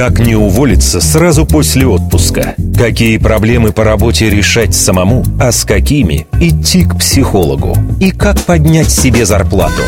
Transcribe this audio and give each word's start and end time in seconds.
Как 0.00 0.18
не 0.18 0.34
уволиться 0.34 0.98
сразу 0.98 1.44
после 1.44 1.86
отпуска? 1.86 2.54
Какие 2.74 3.18
проблемы 3.18 3.70
по 3.70 3.84
работе 3.84 4.30
решать 4.30 4.74
самому, 4.74 5.22
а 5.38 5.52
с 5.52 5.66
какими 5.66 6.26
идти 6.40 6.86
к 6.86 6.96
психологу? 6.96 7.76
И 8.00 8.10
как 8.10 8.40
поднять 8.40 8.90
себе 8.90 9.26
зарплату? 9.26 9.82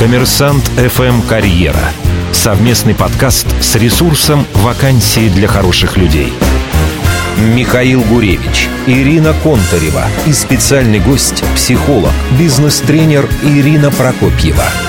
Коммерсант 0.00 0.64
FM 0.76 1.24
Карьера. 1.28 1.92
Совместный 2.32 2.96
подкаст 2.96 3.46
с 3.60 3.76
ресурсом 3.76 4.44
«Вакансии 4.54 5.28
для 5.28 5.46
хороших 5.46 5.96
людей». 5.96 6.32
Михаил 7.54 8.02
Гуревич, 8.02 8.68
Ирина 8.88 9.32
Контарева 9.44 10.06
и 10.26 10.32
специальный 10.32 10.98
гость– 10.98 11.44
психолог, 11.54 12.10
бизнес-тренер 12.40 13.28
Ирина 13.44 13.92
Прокопьева– 13.92 14.64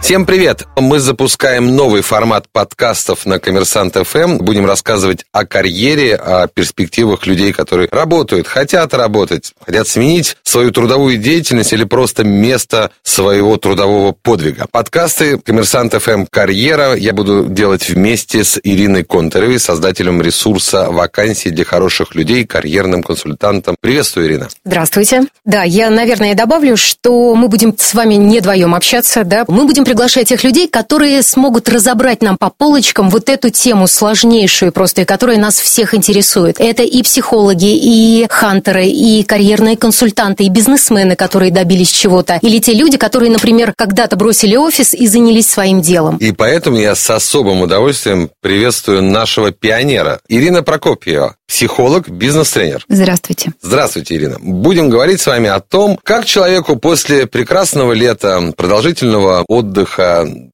Всем 0.00 0.26
привет! 0.26 0.66
Мы 0.76 0.98
запускаем 0.98 1.76
новый 1.76 2.02
формат 2.02 2.46
подкастов 2.50 3.26
на 3.26 3.38
Коммерсант 3.38 3.96
ФМ. 3.96 4.38
Будем 4.38 4.66
рассказывать 4.66 5.24
о 5.30 5.44
карьере, 5.44 6.16
о 6.16 6.48
перспективах 6.48 7.26
людей, 7.26 7.52
которые 7.52 7.88
работают, 7.92 8.48
хотят 8.48 8.92
работать, 8.94 9.52
хотят 9.64 9.86
сменить 9.86 10.36
свою 10.42 10.72
трудовую 10.72 11.18
деятельность 11.18 11.72
или 11.72 11.84
просто 11.84 12.24
место 12.24 12.90
своего 13.04 13.56
трудового 13.56 14.10
подвига. 14.10 14.66
Подкасты 14.72 15.38
Коммерсант 15.38 15.94
ФМ 15.94 16.24
«Карьера» 16.28 16.94
я 16.94 17.12
буду 17.12 17.44
делать 17.44 17.88
вместе 17.88 18.42
с 18.42 18.58
Ириной 18.60 19.04
Контаревой, 19.04 19.60
создателем 19.60 20.22
ресурса 20.22 20.90
вакансий 20.90 21.50
для 21.50 21.64
хороших 21.64 22.16
людей, 22.16 22.46
карьерным 22.46 23.04
консультантом. 23.04 23.76
Приветствую, 23.80 24.26
Ирина. 24.26 24.48
Здравствуйте. 24.64 25.26
Да, 25.44 25.62
я, 25.62 25.90
наверное, 25.90 26.34
добавлю, 26.34 26.76
что 26.76 27.34
мы 27.36 27.48
будем 27.48 27.76
с 27.78 27.94
вами 27.94 28.14
не 28.14 28.40
вдвоем 28.40 28.74
общаться, 28.74 29.22
да, 29.24 29.44
мы 29.46 29.66
будем 29.66 29.84
приглашать 29.90 30.28
тех 30.28 30.44
людей, 30.44 30.68
которые 30.68 31.20
смогут 31.20 31.68
разобрать 31.68 32.22
нам 32.22 32.38
по 32.38 32.48
полочкам 32.48 33.10
вот 33.10 33.28
эту 33.28 33.50
тему 33.50 33.88
сложнейшую 33.88 34.70
просто, 34.70 35.02
и 35.02 35.04
которая 35.04 35.36
нас 35.36 35.58
всех 35.58 35.94
интересует. 35.94 36.60
Это 36.60 36.84
и 36.84 37.02
психологи, 37.02 37.74
и 37.74 38.24
хантеры, 38.30 38.86
и 38.86 39.24
карьерные 39.24 39.76
консультанты, 39.76 40.44
и 40.44 40.48
бизнесмены, 40.48 41.16
которые 41.16 41.50
добились 41.50 41.90
чего-то, 41.90 42.38
или 42.40 42.60
те 42.60 42.72
люди, 42.72 42.98
которые, 42.98 43.32
например, 43.32 43.72
когда-то 43.76 44.14
бросили 44.14 44.54
офис 44.54 44.94
и 44.94 45.08
занялись 45.08 45.50
своим 45.50 45.80
делом. 45.80 46.18
И 46.18 46.30
поэтому 46.30 46.76
я 46.76 46.94
с 46.94 47.10
особым 47.10 47.60
удовольствием 47.62 48.30
приветствую 48.40 49.02
нашего 49.02 49.50
пионера 49.50 50.20
Ирина 50.28 50.62
Прокопьева, 50.62 51.34
психолог, 51.48 52.08
бизнес-тренер. 52.08 52.84
Здравствуйте. 52.88 53.54
Здравствуйте, 53.60 54.14
Ирина. 54.14 54.36
Будем 54.38 54.88
говорить 54.88 55.20
с 55.20 55.26
вами 55.26 55.50
о 55.50 55.58
том, 55.58 55.98
как 56.04 56.26
человеку 56.26 56.76
после 56.76 57.26
прекрасного 57.26 57.92
лета, 57.92 58.52
продолжительного 58.56 59.44
отдыха 59.48 59.79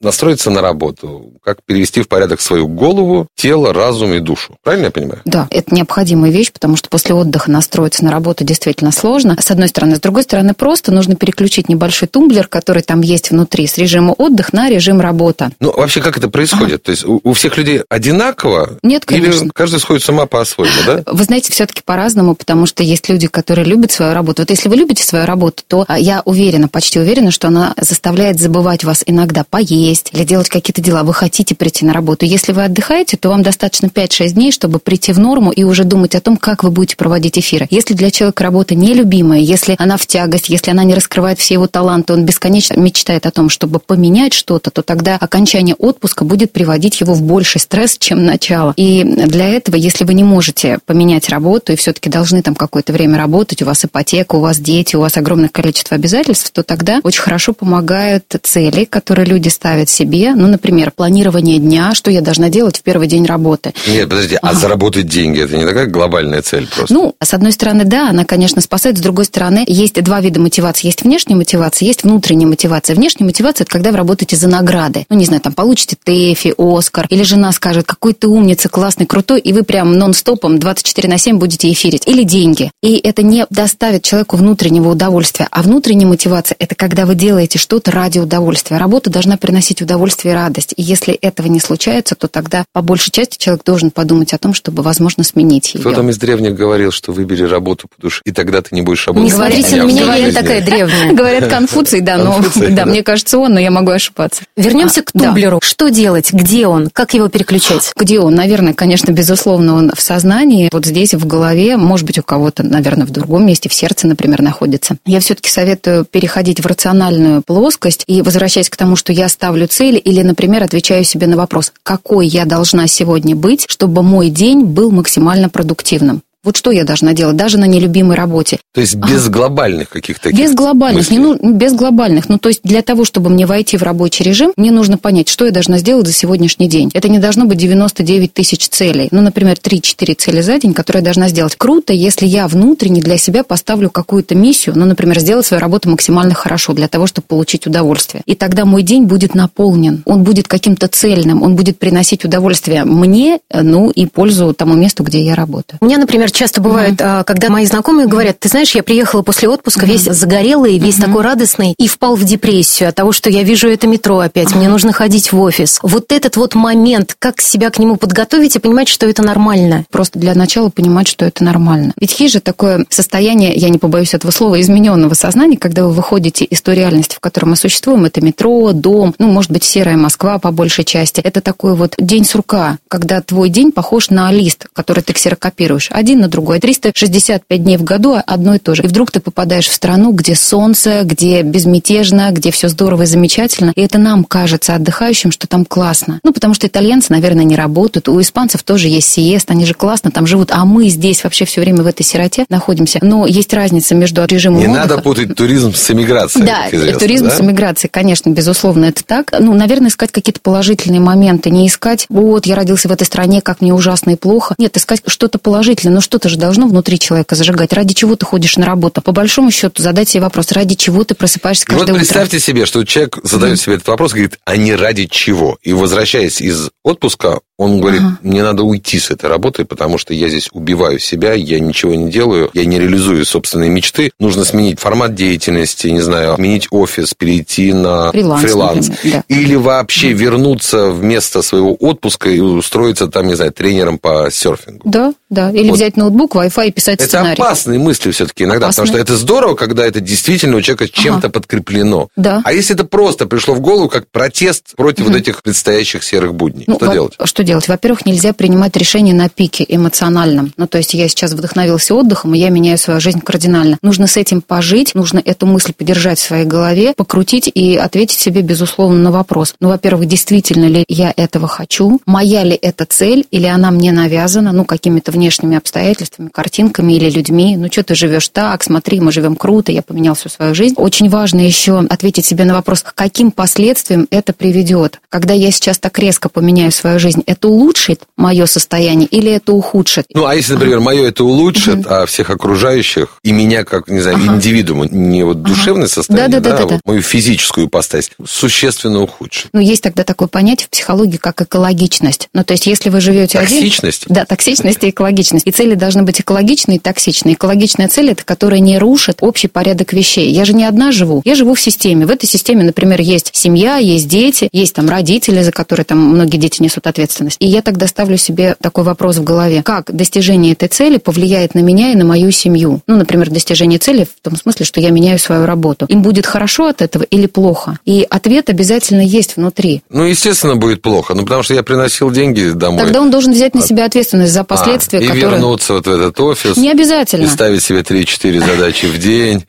настроиться 0.01 0.51
на 0.51 0.61
работу, 0.61 1.33
как 1.43 1.59
перевести 1.65 2.03
в 2.03 2.09
порядок 2.09 2.41
свою 2.41 2.69
голову, 2.69 3.27
тело, 3.35 3.73
разум 3.73 4.15
и 4.15 4.21
душу. 4.21 4.57
Правильно 4.63 4.87
я 4.87 4.91
понимаю? 4.91 5.21
Да, 5.25 5.49
это 5.51 5.75
необходимая 5.75 6.31
вещь, 6.31 6.53
потому 6.53 6.77
что 6.77 6.89
после 6.89 7.15
отдыха 7.15 7.51
настроиться 7.51 8.05
на 8.05 8.11
работу 8.11 8.45
действительно 8.45 8.93
сложно. 8.93 9.37
С 9.41 9.51
одной 9.51 9.69
стороны. 9.69 9.97
С 9.97 10.01
другой 10.01 10.23
стороны, 10.23 10.55
просто 10.55 10.93
нужно 10.93 11.17
переключить 11.17 11.69
небольшой 11.69 12.09
тумблер, 12.09 12.49
который 12.49 12.83
там 12.83 13.01
есть 13.01 13.31
внутри, 13.31 13.67
с 13.67 13.79
режима 13.79 14.13
отдых 14.13 14.53
на 14.53 14.69
режим 14.69 15.01
работа. 15.01 15.51
Ну, 15.61 15.73
вообще, 15.73 16.01
как 16.01 16.19
это 16.19 16.29
происходит? 16.29 16.77
Ага. 16.77 16.85
То 16.85 16.91
есть 16.91 17.05
у, 17.05 17.21
у 17.23 17.33
всех 17.33 17.57
людей 17.57 17.83
одинаково? 17.89 18.79
Нет, 18.83 19.05
конечно. 19.05 19.45
Или 19.45 19.51
каждый 19.55 19.81
сходит 19.81 20.03
с 20.03 20.09
ума 20.09 20.27
по-своему? 20.27 20.75
да? 20.87 21.03
Вы 21.07 21.25
знаете, 21.25 21.53
все-таки 21.53 21.83
по-разному, 21.85 22.35
потому 22.35 22.67
что 22.67 22.83
есть 22.83 23.09
люди, 23.09 23.27
которые 23.27 23.65
любят 23.65 23.93
свою 23.93 24.15
работу. 24.15 24.43
Вот 24.43 24.51
если 24.51 24.69
вы 24.69 24.77
любите 24.77 25.03
свою 25.05 25.27
работу, 25.27 25.63
то 25.67 25.85
а, 25.89 25.99
я 25.99 26.23
уверена, 26.25 26.69
почти 26.69 26.99
уверена, 26.99 27.31
что 27.31 27.49
она 27.49 27.75
заставляет 27.81 28.39
забывать 28.39 28.85
вас 28.85 29.03
иногда 29.17 29.45
поесть 29.45 30.11
или 30.13 30.25
делать 30.25 30.49
какие-то 30.49 30.81
дела. 30.81 31.03
Вы 31.03 31.15
хотите 31.15 31.55
прийти 31.55 31.85
на 31.85 31.93
работу. 31.93 32.25
Если 32.25 32.53
вы 32.53 32.65
отдыхаете, 32.65 33.17
то 33.17 33.29
вам 33.31 33.43
достаточно 33.43 33.87
5-6 33.87 34.29
дней, 34.31 34.53
чтобы 34.53 34.79
прийти 34.79 35.13
в 35.13 35.19
норму 35.19 35.51
и 35.51 35.65
уже 35.65 35.85
думать 35.85 36.15
о 36.15 36.21
том, 36.21 36.37
как 36.37 36.63
вы 36.63 36.71
будете 36.71 36.97
проводить 36.97 37.39
эфиры. 37.39 37.67
Если 37.71 37.95
для 37.95 38.11
человека 38.11 38.45
работа 38.45 38.75
нелюбимая, 38.75 39.41
если 39.41 39.75
она 39.79 39.97
в 39.97 40.07
тягость, 40.07 40.49
если 40.49 40.71
она 40.71 40.85
не 40.85 40.95
раскрывает 40.95 41.39
все 41.39 41.55
его 41.55 41.67
таланты, 41.67 42.13
он 42.13 42.25
бесконечно 42.25 42.79
мечтает 42.79 43.27
о 43.27 43.31
том, 43.31 43.49
чтобы 43.49 43.79
поменять 43.81 44.33
что-то, 44.33 44.71
то 44.71 44.83
тогда 44.83 45.17
окончание 45.17 45.75
отпуска 45.75 46.25
будет 46.25 46.53
приводить 46.53 47.01
его 47.01 47.15
в 47.15 47.23
больший 47.23 47.61
стресс, 47.61 47.97
чем 47.99 48.25
начало. 48.25 48.75
И 48.77 49.03
для 49.03 49.49
этого, 49.49 49.77
если 49.77 50.05
вы 50.05 50.15
не 50.15 50.25
можете 50.25 50.79
поменять 50.85 51.17
менять 51.17 51.29
работу 51.29 51.73
и 51.73 51.77
все-таки 51.77 52.11
должны 52.11 52.43
там 52.43 52.55
какое-то 52.55 52.93
время 52.93 53.19
работать, 53.19 53.63
у 53.63 53.67
вас 53.67 53.85
ипотека, 53.85 54.37
у 54.37 54.41
вас 54.41 54.59
дети, 54.59 54.97
у 54.97 55.01
вас 55.01 55.17
огромное 55.17 55.49
количество 55.49 55.95
обязательств, 55.95 56.51
то 56.51 56.63
тогда 56.63 57.01
очень 57.03 57.23
хорошо 57.23 57.53
помогают 57.53 58.25
цели, 58.43 58.85
которые 58.85 59.06
люди 59.15 59.49
ставят 59.49 59.89
себе. 59.89 60.35
Ну, 60.35 60.47
например, 60.47 60.91
планирование 60.91 61.59
дня, 61.59 61.95
что 61.95 62.11
я 62.11 62.21
должна 62.21 62.49
делать 62.49 62.79
в 62.79 62.83
первый 62.83 63.07
день 63.07 63.27
работы. 63.27 63.73
Нет, 63.87 64.09
подожди, 64.09 64.37
а, 64.37 64.51
а 64.51 64.55
заработать 64.55 65.07
деньги, 65.07 65.41
это 65.41 65.57
не 65.57 65.65
такая 65.65 65.87
глобальная 65.87 66.43
цель 66.43 66.67
просто? 66.69 66.93
Ну, 66.93 67.15
с 67.23 67.35
одной 67.35 67.53
стороны, 67.53 67.85
да, 67.85 68.11
она, 68.11 68.25
конечно, 68.25 68.61
спасает, 68.61 68.99
с 68.99 69.01
другой 69.01 69.27
стороны, 69.27 69.65
есть 69.67 70.03
два 70.03 70.21
вида 70.21 70.41
мотивации. 70.41 70.87
Есть 70.87 71.03
внешняя 71.03 71.37
мотивация, 71.37 71.87
есть 71.87 72.03
внутренняя 72.03 72.49
мотивация. 72.49 72.97
Внешняя 72.97 73.27
мотивация– 73.27 73.65
это 73.67 73.73
когда 73.73 73.91
вы 73.91 73.99
работаете 73.99 74.37
за 74.37 74.49
награды. 74.49 75.07
Ну, 75.09 75.17
не 75.17 75.25
знаю, 75.25 75.41
там, 75.41 75.53
получите 75.53 75.97
ТЭФИ, 76.03 76.55
Оскар, 76.59 77.07
или 77.11 77.23
жена 77.23 77.53
скажет, 77.53 77.87
какой 77.87 78.15
ты 78.15 78.29
умница, 78.29 78.69
классный, 78.69 79.07
крутой, 79.07 79.41
и 79.41 79.53
вы 79.53 79.63
прям 79.63 79.97
нон-стопом 79.99 80.59
24 80.59 80.97
24 80.97 81.09
на 81.09 81.19
7 81.19 81.39
будете 81.39 81.71
эфирить, 81.73 82.07
или 82.07 82.23
деньги. 82.23 82.71
И 82.83 82.97
это 82.97 83.23
не 83.23 83.47
доставит 83.51 84.03
человеку 84.03 84.37
внутреннего 84.37 84.91
удовольствия. 84.91 85.49
А 85.51 85.63
внутренняя 85.63 86.09
мотивация– 86.09 86.57
это 86.59 86.75
когда 86.75 87.07
вы 87.07 87.15
делаете 87.15 87.59
что-то 87.59 87.91
ради 87.91 88.19
удовольствия. 88.19 88.79
Работа 88.79 88.96
должна 89.05 89.37
приносить 89.37 89.83
удовольствие 89.83 90.33
и 90.33 90.37
радость. 90.37 90.75
И 90.77 90.83
если 90.83 91.15
этого 91.15 91.47
не 91.47 91.61
случается, 91.61 92.15
то 92.15 92.29
тогда 92.29 92.65
по 92.73 92.83
большей 92.83 93.11
части 93.11 93.39
человек 93.39 93.65
должен 93.65 93.91
подумать 93.91 94.33
о 94.33 94.39
том, 94.39 94.55
чтобы, 94.55 94.83
возможно, 94.83 95.25
сменить 95.25 95.75
ее. 95.75 95.81
Кто 95.81 95.93
там 95.93 96.11
из 96.11 96.19
древних 96.19 96.55
говорил, 96.55 96.91
что 96.91 97.13
выбери 97.13 97.45
работу 97.45 97.89
по 97.89 98.01
душе, 98.01 98.23
и 98.25 98.33
тогда 98.33 98.63
ты 98.63 98.75
не 98.75 98.83
будешь 98.83 99.07
работать? 99.07 99.31
Не 99.31 99.37
смотрите 99.37 99.77
на 99.77 99.87
меня, 99.87 100.15
я 100.15 100.27
не 100.27 100.33
такая 100.33 100.65
древняя. 100.65 101.13
Говорят 101.13 101.51
Конфуций, 101.51 102.01
да, 102.01 102.17
но 102.17 102.43
да, 102.71 102.87
мне 102.87 103.03
кажется 103.03 103.39
он, 103.39 103.55
но 103.55 103.61
я 103.61 103.71
могу 103.71 103.91
ошибаться. 103.91 104.43
Вернемся 104.57 105.03
к 105.03 105.13
тумблеру. 105.13 105.61
Что 105.63 105.89
делать? 105.89 106.33
Где 106.33 106.67
он? 106.67 106.91
Как 106.93 107.15
его 107.15 107.29
переключать? 107.29 107.93
Где 107.97 108.21
он? 108.21 108.35
Наверное, 108.35 108.75
конечно, 108.75 109.11
безусловно, 109.13 109.75
он 109.75 109.93
в 109.95 110.01
сознании. 110.01 110.69
Вот 110.73 110.87
здесь 110.87 111.15
в 111.15 111.27
голове, 111.27 111.77
может 111.77 112.07
быть, 112.07 112.19
у 112.19 112.23
кого-то, 112.23 112.63
наверное, 112.63 113.07
в 113.07 113.11
другом 113.11 113.47
месте, 113.47 113.69
в 113.69 113.75
сердце, 113.75 114.07
например, 114.07 114.43
находится. 114.43 114.97
Я 115.05 115.21
все-таки 115.21 115.51
советую 115.51 116.05
переходить 116.05 116.61
в 116.61 116.67
рациональную 116.67 117.43
плоскость 117.43 118.05
и 118.07 118.23
возвращаясь 118.23 118.71
к 118.71 118.77
тому, 118.77 118.86
что 118.95 119.13
я 119.13 119.29
ставлю 119.29 119.67
цель 119.67 120.01
или, 120.03 120.23
например, 120.23 120.63
отвечаю 120.63 121.03
себе 121.03 121.27
на 121.27 121.37
вопрос, 121.37 121.73
какой 121.83 122.29
я 122.29 122.45
должна 122.45 122.87
сегодня 122.87 123.35
быть, 123.35 123.65
чтобы 123.69 124.03
мой 124.03 124.29
день 124.29 124.65
был 124.65 124.93
максимально 124.93 125.49
продуктивным. 125.49 126.23
Вот 126.47 126.57
что 126.57 126.71
я 126.71 126.85
должна 126.85 127.13
делать, 127.13 127.35
даже 127.35 127.59
на 127.59 127.65
нелюбимой 127.65 128.17
работе. 128.17 128.61
То 128.73 128.81
есть 128.81 128.95
без 128.95 129.27
а, 129.27 129.31
глобальных 129.31 129.89
каких-то 129.89 130.31
Без 130.31 130.55
глобальных, 130.55 131.11
не, 131.11 131.19
ну, 131.19 131.37
без 131.43 131.73
глобальных. 131.75 132.29
Ну, 132.29 132.39
то 132.39 132.49
есть 132.49 132.61
для 132.63 132.83
того, 132.83 133.05
чтобы 133.05 133.31
мне 133.31 133.47
войти 133.47 133.77
в 133.77 133.83
рабочий 133.83 134.23
режим, 134.23 134.53
мне 134.57 134.71
нужно 134.71 134.97
понять, 134.97 135.29
что 135.29 135.45
я 135.45 135.51
должна 135.51 135.79
сделать 135.79 136.07
за 136.07 136.13
сегодняшний 136.13 136.69
день. 136.69 136.89
Это 136.95 137.09
не 137.09 137.19
должно 137.19 137.47
быть 137.47 137.59
99 137.59 138.33
тысяч 138.33 138.69
целей. 138.69 139.09
Ну, 139.11 139.23
например, 139.23 139.57
3-4 139.61 140.15
цели 140.15 140.41
за 140.41 140.57
день, 140.61 140.73
которые 140.73 141.01
я 141.01 141.05
должна 141.05 141.29
сделать. 141.29 141.57
Круто, 141.57 141.93
если 141.93 142.27
я 142.27 142.47
внутренне 142.47 143.01
для 143.01 143.19
себя 143.19 143.43
поставлю 143.43 143.91
какую-то 143.91 144.37
миссию, 144.37 144.79
ну, 144.79 144.85
например, 144.85 145.19
сделать 145.19 145.47
свою 145.47 145.61
работу 145.61 145.91
максимально 145.91 146.35
хорошо 146.35 146.75
для 146.75 146.87
того, 146.87 147.09
чтобы 147.09 147.27
получить 147.27 147.67
удовольствие. 147.67 148.23
И 148.25 148.37
тогда 148.37 148.65
мой 148.65 148.85
день 148.85 149.07
будет 149.07 149.35
наполнен, 149.35 150.03
он 150.05 150.23
будет 150.23 150.47
каким-то 150.47 150.87
цельным, 150.87 151.43
он 151.43 151.57
будет 151.57 151.81
приносить 151.81 152.25
удовольствие 152.25 152.85
мне, 152.85 153.41
ну, 153.53 153.91
и 153.91 154.07
пользу 154.07 154.55
тому 154.55 154.75
месту, 154.75 155.03
где 155.03 155.25
я 155.25 155.35
работаю. 155.35 155.79
У 155.81 155.87
меня, 155.87 155.99
например, 155.99 156.31
часто 156.37 156.61
бывает, 156.61 157.01
mm-hmm. 157.01 157.25
когда 157.25 157.49
мои 157.49 157.67
знакомые 157.67 158.07
говорят, 158.07 158.39
ты 158.39 158.49
знаешь, 158.49 158.75
я 158.75 158.83
приехала 158.83 159.23
после 159.23 159.49
отпуска 159.49 159.87
mm-hmm. 159.87 159.89
весь 159.89 160.03
загорелый, 160.03 160.79
весь 160.79 160.99
mm-hmm. 160.99 161.05
такой 161.05 161.23
радостный, 161.23 161.75
и 161.77 161.89
впал 161.89 162.15
в 162.15 162.25
депрессию 162.25 162.89
от 162.89 162.95
того, 162.95 163.13
что 163.13 163.31
я 163.31 163.43
вижу 163.43 163.69
это 163.69 163.87
метро 163.87 164.19
опять, 164.19 164.49
mm-hmm. 164.49 164.59
мне 164.59 164.69
нужно 164.69 164.93
ходить 164.93 165.33
в 165.33 165.41
офис. 165.41 165.79
Вот 165.83 166.13
этот 166.13 166.37
вот 166.37 166.55
момент, 166.55 167.17
как 167.19 167.41
себя 167.41 167.71
к 167.71 167.79
нему 167.79 167.97
подготовить 167.97 168.57
и 168.57 168.59
понимать, 168.59 168.89
что 168.89 169.07
это 169.07 169.23
нормально. 169.23 169.85
Просто 169.91 170.19
для 170.19 170.35
начала 170.35 170.69
понимать, 170.69 171.09
что 171.09 171.25
это 171.25 171.43
нормально. 171.43 171.93
Ведь 171.99 172.19
есть 172.21 172.35
же 172.35 172.41
такое 172.41 172.85
состояние, 172.91 173.55
я 173.55 173.69
не 173.69 173.79
побоюсь 173.79 174.15
этого 174.15 174.31
слова, 174.31 174.61
измененного 174.61 175.15
сознания, 175.15 175.57
когда 175.57 175.85
вы 175.85 175.93
выходите 175.93 176.45
из 176.45 176.63
той 176.63 176.75
реальности, 176.75 177.17
в 177.17 177.21
которой 177.21 177.47
мы 177.47 177.57
существуем, 177.57 178.05
это 178.05 178.21
метро, 178.21 178.73
дом, 178.73 179.15
ну, 179.19 179.29
может 179.29 179.51
быть, 179.51 179.65
серая 179.65 179.97
Москва 179.97 180.39
по 180.39 180.51
большей 180.51 180.85
части. 180.85 181.21
Это 181.21 181.41
такой 181.41 181.75
вот 181.75 181.95
день 181.99 182.25
сурка, 182.25 182.79
когда 182.89 183.21
твой 183.23 183.49
день 183.49 183.73
похож 183.73 184.11
на 184.11 184.31
лист, 184.31 184.67
который 184.73 185.03
ты 185.03 185.13
ксерокопируешь. 185.13 185.89
Один 185.91 186.16
день 186.17 186.23
на 186.23 186.29
другой. 186.29 186.59
365 186.59 187.63
дней 187.63 187.77
в 187.77 187.85
году 187.85 188.17
одно 188.27 188.55
и 188.55 188.59
то 188.59 188.75
же. 188.75 188.83
И 188.83 188.87
вдруг 188.87 189.11
ты 189.11 189.21
попадаешь 189.21 189.69
в 189.69 189.73
страну, 189.73 190.13
где 190.13 190.35
солнце, 190.35 191.03
где 191.05 191.43
безмятежно, 191.43 192.31
где 192.33 192.51
все 192.51 192.69
здорово 192.69 193.03
и 193.03 193.07
замечательно. 193.07 193.73
И 193.77 193.83
это 193.83 193.99
нам 193.99 194.25
кажется 194.25 194.75
отдыхающим, 194.75 195.31
что 195.31 195.47
там 195.47 195.65
классно. 195.65 196.21
Ну, 196.25 196.33
потому 196.33 196.55
что 196.55 196.67
итальянцы, 196.67 197.13
наверное, 197.13 197.45
не 197.45 197.57
работают. 197.57 198.09
У 198.09 198.21
испанцев 198.21 198.63
тоже 198.63 198.89
есть 198.89 199.09
сиест, 199.09 199.51
они 199.51 199.67
же 199.67 199.75
классно 199.75 200.11
там 200.11 200.27
живут. 200.27 200.51
А 200.53 200.65
мы 200.65 200.89
здесь 200.89 201.23
вообще 201.23 201.45
все 201.45 201.61
время 201.61 201.83
в 201.83 201.87
этой 201.87 202.03
сироте 202.03 202.47
находимся. 202.49 202.99
Но 203.03 203.27
есть 203.27 203.53
разница 203.53 203.95
между 203.95 204.25
режимом 204.25 204.61
Не 204.61 204.67
отдыха... 204.67 204.89
надо 204.89 205.03
путать 205.03 205.35
туризм 205.35 205.75
с 205.75 205.91
эмиграцией. 205.91 206.47
Да, 206.47 206.99
туризм 206.99 207.27
да? 207.27 207.37
с 207.37 207.41
эмиграцией, 207.41 207.91
конечно, 207.93 208.31
безусловно, 208.31 208.87
это 208.87 209.05
так. 209.05 209.33
Ну, 209.39 209.55
наверное, 209.55 209.89
искать 209.89 210.13
какие-то 210.13 210.41
положительные 210.41 211.01
моменты, 211.01 211.51
не 211.51 211.67
искать, 211.67 212.07
вот, 212.09 212.47
я 212.47 212.55
родился 212.55 212.89
в 212.89 212.93
этой 212.93 213.05
стране, 213.05 213.41
как 213.41 213.61
мне 213.61 213.75
ужасно 213.75 214.11
и 214.11 214.17
плохо. 214.17 214.55
Нет, 214.59 214.77
искать 214.77 215.03
что-то 215.07 215.39
положительное, 215.39 215.95
но 215.95 216.01
что-то 216.07 216.29
же 216.29 216.39
должно 216.39 216.67
внутри 216.67 216.99
человека 216.99 217.35
зажигать. 217.35 217.73
Ради 217.73 217.93
чего 217.93 218.17
ты 218.17 218.25
ходишь 218.25 218.57
на 218.57 218.65
работу? 218.65 219.03
По 219.03 219.13
большому 219.13 219.51
счету, 219.51 219.83
задать 219.83 220.09
себе 220.09 220.23
вопрос, 220.23 220.53
ради 220.53 220.75
чего 220.75 221.05
ты 221.05 221.15
просыпаешься 221.15 221.67
каждое 221.67 221.93
вот 221.93 221.99
представьте 221.99 222.37
утро? 222.37 222.47
себе, 222.47 222.67
что 222.67 222.85
человек 222.85 223.19
задает 223.23 223.59
mm-hmm. 223.59 223.63
себе 223.63 223.75
этот 223.75 223.89
вопрос, 223.89 224.13
говорит, 224.13 224.39
а 224.45 224.57
не 224.57 224.75
ради 224.75 225.07
чего? 225.07 225.59
И 225.63 225.73
возвращаясь 225.73 226.41
из 226.41 226.71
отпуска, 226.83 227.41
он 227.59 227.81
говорит, 227.81 228.03
ага. 228.03 228.19
мне 228.23 228.43
надо 228.43 228.65
уйти 228.65 228.99
с 228.99 229.11
этой 229.11 229.31
работы, 229.31 229.65
потому 229.65 229.97
что 229.97 230.13
я 230.13 230.29
здесь 230.29 230.51
убиваю 230.53 230.99
себя, 230.99 231.33
я 231.33 231.59
ничего 231.59 231.95
не 231.95 232.11
делаю, 232.11 232.51
я 232.53 232.67
не 232.67 232.79
реализую 232.79 233.25
собственные 233.25 233.71
мечты. 233.71 234.11
Нужно 234.19 234.45
сменить 234.45 234.79
формат 234.79 235.15
деятельности, 235.15 235.89
не 235.89 236.01
знаю, 236.01 236.37
сменить 236.37 236.69
офис, 236.71 237.15
перейти 237.15 237.73
на 237.73 238.13
фриланс. 238.13 238.43
фриланс. 238.43 238.91
Да. 239.05 239.25
Или 239.29 239.55
вообще 239.55 240.09
ага. 240.09 240.17
вернуться 240.17 240.91
вместо 240.91 241.41
своего 241.41 241.75
отпуска 241.75 242.29
и 242.29 242.41
устроиться 242.41 243.07
там, 243.07 243.27
не 243.27 243.35
знаю, 243.35 243.53
тренером 243.53 243.99
по 243.99 244.29
серфингу. 244.31 244.83
Да, 244.85 245.15
да. 245.31 245.51
Или 245.51 245.71
вот. 245.71 245.77
взять 245.77 245.97
ноутбук, 245.97 246.35
Wi-Fi 246.35 246.69
и 246.69 246.71
писать 246.73 247.01
это 247.01 247.09
сценарий. 247.09 247.35
Это 247.35 247.43
опасные 247.43 247.79
мысли 247.79 248.11
все-таки 248.11 248.45
иногда, 248.45 248.67
опасные. 248.67 248.87
потому 248.87 249.05
что 249.05 249.13
это 249.13 249.19
здорово, 249.19 249.55
когда 249.55 249.87
это 249.87 250.01
действительно 250.01 250.59
у 250.59 250.61
человека 250.61 250.89
чем-то 250.89 251.29
ага. 251.29 251.31
подкреплено. 251.31 252.09
Да. 252.17 252.43
А 252.45 252.53
если 252.53 252.75
это 252.75 252.85
просто 252.85 253.27
пришло 253.27 253.55
в 253.55 253.61
голову 253.61 253.89
как 253.89 254.09
протест 254.09 254.77
против 254.77 255.05
угу. 255.05 255.13
вот 255.13 255.19
этих 255.19 255.43
предстоящих 255.43 256.05
серых 256.05 256.35
будней, 256.35 256.65
ну, 256.67 256.77
что 256.77 256.93
делать? 256.93 257.15
Что 257.25 257.46
делать? 257.47 257.69
Во-первых, 257.69 258.05
нельзя 258.05 258.33
принимать 258.35 258.77
решения 258.77 259.15
на 259.15 259.31
пике 259.31 259.65
эмоциональном. 259.67 260.53
Ну, 260.57 260.67
то 260.67 260.79
есть 260.79 260.93
я 260.93 261.09
сейчас 261.09 261.33
вдохновился 261.33 261.95
отдыхом, 261.95 262.35
и 262.35 262.39
я 262.39 262.51
меняю 262.51 262.77
свою 262.77 263.01
жизнь 263.01 263.21
кардинально. 263.21 263.79
Нужно 263.81 264.07
с 264.07 264.19
этим 264.19 264.43
пожить, 264.43 264.95
нужно 264.95 265.23
эту 265.25 265.47
мысль 265.47 265.73
подержать 265.73 266.19
в 266.19 266.23
своей 266.23 266.45
голове, 266.45 266.93
покрутить 266.95 267.51
и 267.53 267.77
ответить 267.77 268.19
себе, 268.19 268.43
безусловно, 268.43 268.99
на 268.99 269.11
вопрос. 269.11 269.55
Ну, 269.61 269.69
во-первых, 269.69 270.07
действительно 270.07 270.67
ли 270.67 270.85
я 270.89 271.13
этого 271.17 271.49
хочу? 271.49 272.01
Моя 272.05 272.43
ли 272.43 272.59
это 272.61 272.85
цель? 272.85 273.25
Или 273.31 273.47
она 273.47 273.71
мне 273.71 273.93
навязана, 273.93 274.53
ну, 274.53 274.65
какими-то 274.65 275.13
внешними 275.13 275.57
обстоятельствами, 275.57 276.29
картинками 276.29 276.93
или 276.93 277.09
людьми? 277.09 277.57
Ну, 277.57 277.69
что 277.71 277.85
ты 277.85 277.95
живешь 277.95 278.29
так? 278.29 278.63
Смотри, 278.63 279.01
мы 279.01 279.13
живем 279.13 279.37
круто, 279.37 279.73
я 279.73 279.83
поменял 279.83 280.15
всю 280.15 280.29
свою 280.29 280.55
жизнь. 280.55 280.75
Очень 280.77 281.09
важно 281.09 281.41
еще 281.41 281.79
ответить 281.79 282.27
себе 282.27 282.45
на 282.45 282.55
вопрос, 282.55 282.83
к 282.83 282.95
каким 282.95 283.31
последствиям 283.31 284.07
это 284.11 284.33
приведет. 284.33 285.01
Когда 285.09 285.33
я 285.35 285.51
сейчас 285.51 285.79
так 285.79 285.99
резко 285.99 286.29
поменяю 286.29 286.73
свою 286.73 286.99
жизнь, 286.99 287.23
это 287.37 287.49
улучшит 287.49 288.03
мое 288.17 288.47
состояние 288.47 289.09
или 289.09 289.31
это 289.31 289.53
ухудшит? 289.53 290.07
Ну, 290.15 290.27
а 290.27 290.35
если, 290.35 290.55
например, 290.55 290.81
мое 290.81 291.09
это 291.09 291.25
улучшит, 291.25 291.81
угу. 291.81 291.87
а 291.89 292.07
всех 292.07 292.31
окружающих 292.31 293.19
и 293.23 293.33
меня 293.33 293.65
как, 293.65 293.89
не 293.89 294.01
знаю, 294.01 294.17
ага. 294.17 294.37
индивидуума, 294.37 294.87
не 294.87 295.23
вот 295.25 295.43
душевное 295.43 295.85
ага. 295.85 295.95
состояние, 295.95 296.29
да, 296.29 296.41
да, 296.41 296.51
да, 296.51 296.57
да, 296.57 296.67
да, 296.67 296.75
вот 296.75 296.81
мою 296.85 297.03
физическую 297.03 297.67
ипостась, 297.67 298.11
существенно 298.27 299.03
ухудшит. 299.03 299.49
Ну, 299.53 299.61
есть 299.61 299.83
тогда 299.83 300.05
такое 300.05 300.29
понятие 300.29 300.67
в 300.67 300.71
психологии, 300.71 301.19
как 301.19 301.41
экологичность. 301.43 302.29
Ну, 302.33 302.45
то 302.45 302.53
есть, 302.53 302.67
если 302.67 302.91
вы 302.91 303.01
живете 303.01 303.39
токсичность? 303.39 304.05
один... 304.07 304.15
Да, 304.15 304.25
токсичность 304.25 304.83
и 304.83 304.91
экологичность. 304.91 305.47
И 305.47 305.51
цели 305.51 305.75
должны 305.75 306.03
быть 306.03 306.21
экологичные 306.21 306.77
и 306.77 306.81
токсичные. 306.81 307.35
Экологичная 307.35 307.89
цель– 307.89 308.11
это 308.11 308.25
которая 308.25 308.61
не 308.61 308.79
рушит 308.79 309.19
общий 309.21 309.49
порядок 309.49 309.93
вещей. 309.93 310.31
Я 310.31 310.45
же 310.45 310.55
не 310.55 310.65
одна 310.65 310.93
живу. 310.93 311.23
Я 311.25 311.35
живу 311.35 311.55
в 311.55 311.61
системе. 311.61 312.07
В 312.07 312.11
этой 312.11 312.27
системе, 312.27 312.65
например, 312.65 313.01
есть 313.01 313.31
семья, 313.35 313.77
есть 313.77 314.09
дети, 314.09 314.49
есть 314.53 314.75
там 314.75 314.89
родители, 314.89 315.43
за 315.43 315.53
которые 315.53 315.85
там 315.85 315.99
многие 315.99 316.39
дети 316.39 316.63
несут 316.63 316.87
ответственность. 316.87 317.26
И 317.39 317.47
я 317.47 317.63
тогда 317.63 317.87
ставлю 317.87 318.17
себе 318.17 318.57
такой 318.61 318.85
вопрос 318.85 319.17
в 319.17 319.25
голове. 319.25 319.63
Как 319.63 319.95
достижение 319.95 320.53
этой 320.53 320.69
цели 320.69 320.99
повлияет 320.99 321.55
на 321.55 321.61
меня 321.61 321.93
и 321.93 321.97
на 321.97 322.05
мою 322.05 322.31
семью? 322.31 322.81
Ну, 322.87 322.97
например, 322.97 323.31
достижение 323.31 323.79
цели 323.79 324.05
в 324.05 324.23
том 324.23 324.37
смысле, 324.37 324.65
что 324.65 324.81
я 324.81 324.91
меняю 324.91 325.19
свою 325.19 325.47
работу. 325.47 325.87
Им 325.87 326.03
будет 326.03 326.27
хорошо 326.27 326.69
от 326.69 326.83
этого 326.83 327.03
или 327.03 327.27
плохо? 327.27 327.79
И 327.85 328.07
ответ 328.09 328.51
обязательно 328.51 329.01
есть 329.01 329.37
внутри. 329.37 329.83
Ну, 329.91 330.05
естественно, 330.05 330.57
будет 330.57 330.83
плохо. 330.83 331.15
Ну, 331.15 331.23
потому 331.23 331.43
что 331.43 331.55
я 331.55 331.63
приносил 331.63 332.11
деньги 332.11 332.51
домой. 332.51 332.83
Тогда 332.83 333.01
он 333.01 333.11
должен 333.11 333.33
взять 333.33 333.55
на 333.55 333.63
себя 333.63 333.85
ответственность 333.85 334.33
за 334.33 334.45
последствия, 334.45 335.01
а, 335.01 335.03
и 335.03 335.07
которые... 335.07 335.31
вернуться 335.31 335.75
вот 335.75 335.87
в 335.87 335.91
этот 335.91 336.19
офис. 336.21 336.57
Не 336.57 336.71
обязательно. 336.71 337.25
И 337.25 337.29
ставить 337.29 337.63
себе 337.63 337.81
3-4 337.81 338.45
задачи 338.45 338.87
в 338.87 338.99
день, 338.99 339.45